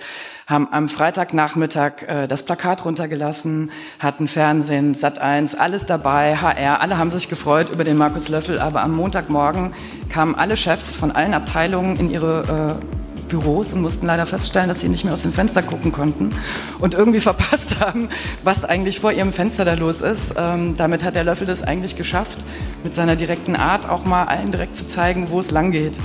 Haben 0.47 0.69
am 0.71 0.89
Freitagnachmittag 0.89 2.09
äh, 2.09 2.27
das 2.27 2.43
Plakat 2.43 2.87
runtergelassen, 2.87 3.71
hatten 3.99 4.29
Fernsehen, 4.29 4.95
Sat 4.95 5.19
1, 5.19 5.57
alles 5.57 5.85
dabei, 5.85 6.39
HR. 6.39 6.81
Alle 6.81 6.97
haben 6.97 7.11
sich 7.11 7.29
gefreut 7.29 7.69
über 7.69 7.85
den 7.85 7.99
Markus 7.99 8.31
Löffel. 8.31 8.59
Aber 8.59 8.83
am 8.83 8.97
Montagmorgen 8.97 9.75
kamen 10.09 10.35
alle 10.35 10.57
Chefs 10.57 10.97
von 10.97 11.13
allen 11.13 11.35
Abteilungen 11.35 11.97
in 11.97 12.09
ihre 12.09 12.79
äh, 12.81 13.06
Büros 13.29 13.73
und 13.73 13.83
mussten 13.83 14.07
leider 14.07 14.27
feststellen, 14.27 14.69
dass 14.69 14.81
sie 14.81 14.89
nicht 14.89 15.05
mehr 15.05 15.13
aus 15.13 15.23
dem 15.23 15.33
Fenster 15.33 15.63
gucken 15.63 15.93
konnten 15.93 16.31
und 16.79 16.95
irgendwie 16.95 17.21
verpasst 17.27 17.81
haben, 17.81 18.09
was 18.45 18.65
eigentlich 18.65 19.01
vor 19.01 19.13
ihrem 19.13 19.33
Fenster 19.33 19.65
da 19.65 19.75
los 19.75 20.01
ist. 20.01 20.35
Ähm, 20.37 20.77
damit 20.77 21.05
hat 21.05 21.15
der 21.15 21.25
Löffel 21.25 21.47
das 21.47 21.63
eigentlich 21.63 21.97
geschafft, 21.97 22.39
mit 22.85 22.95
seiner 22.95 23.17
direkten 23.17 23.57
Art 23.57 23.89
auch 23.89 24.05
mal 24.05 24.25
allen 24.25 24.53
direkt 24.53 24.77
zu 24.77 24.87
zeigen, 24.87 25.31
wo 25.31 25.41
es 25.41 25.51
lang 25.51 25.71
geht. 25.71 25.99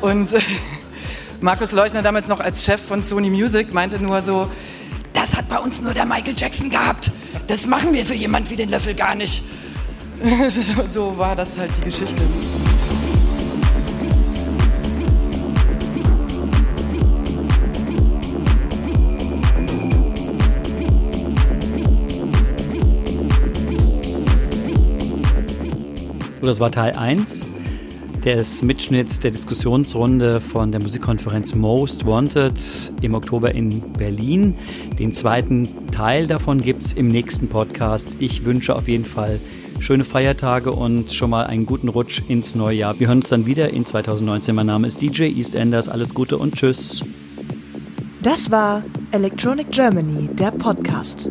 Und 0.00 0.32
äh, 0.32 0.40
Markus 1.40 1.72
Leuchner, 1.72 2.02
damals 2.02 2.28
noch 2.28 2.40
als 2.40 2.64
Chef 2.64 2.80
von 2.80 3.02
Sony 3.02 3.30
Music, 3.30 3.72
meinte 3.72 4.02
nur 4.02 4.20
so, 4.22 4.48
das 5.12 5.36
hat 5.36 5.48
bei 5.48 5.58
uns 5.58 5.80
nur 5.80 5.94
der 5.94 6.04
Michael 6.04 6.34
Jackson 6.36 6.70
gehabt. 6.70 7.10
Das 7.46 7.66
machen 7.66 7.92
wir 7.92 8.04
für 8.04 8.14
jemand 8.14 8.50
wie 8.50 8.56
den 8.56 8.70
Löffel 8.70 8.94
gar 8.94 9.14
nicht. 9.14 9.42
so 10.92 11.16
war 11.16 11.36
das 11.36 11.56
halt 11.56 11.70
die 11.78 11.84
Geschichte. 11.84 12.22
Das 26.48 26.60
war 26.60 26.70
Teil 26.70 26.94
1 26.94 27.46
des 28.24 28.62
Mitschnitts 28.62 29.20
der 29.20 29.32
Diskussionsrunde 29.32 30.40
von 30.40 30.72
der 30.72 30.80
Musikkonferenz 30.80 31.54
Most 31.54 32.06
Wanted 32.06 32.58
im 33.02 33.14
Oktober 33.14 33.54
in 33.54 33.82
Berlin. 33.92 34.54
Den 34.98 35.12
zweiten 35.12 35.68
Teil 35.90 36.26
davon 36.26 36.62
gibt 36.62 36.84
es 36.84 36.94
im 36.94 37.08
nächsten 37.08 37.48
Podcast. 37.48 38.08
Ich 38.18 38.46
wünsche 38.46 38.74
auf 38.74 38.88
jeden 38.88 39.04
Fall 39.04 39.40
schöne 39.78 40.04
Feiertage 40.04 40.72
und 40.72 41.12
schon 41.12 41.28
mal 41.28 41.44
einen 41.44 41.66
guten 41.66 41.88
Rutsch 41.88 42.22
ins 42.28 42.54
neue 42.54 42.78
Jahr. 42.78 42.98
Wir 42.98 43.08
hören 43.08 43.18
uns 43.18 43.28
dann 43.28 43.44
wieder 43.44 43.68
in 43.68 43.84
2019. 43.84 44.54
Mein 44.54 44.66
Name 44.66 44.86
ist 44.86 45.02
DJ 45.02 45.24
EastEnders. 45.24 45.90
Alles 45.90 46.14
Gute 46.14 46.38
und 46.38 46.54
Tschüss. 46.54 47.04
Das 48.22 48.50
war 48.50 48.82
Electronic 49.12 49.70
Germany, 49.70 50.28
der 50.32 50.50
Podcast. 50.52 51.30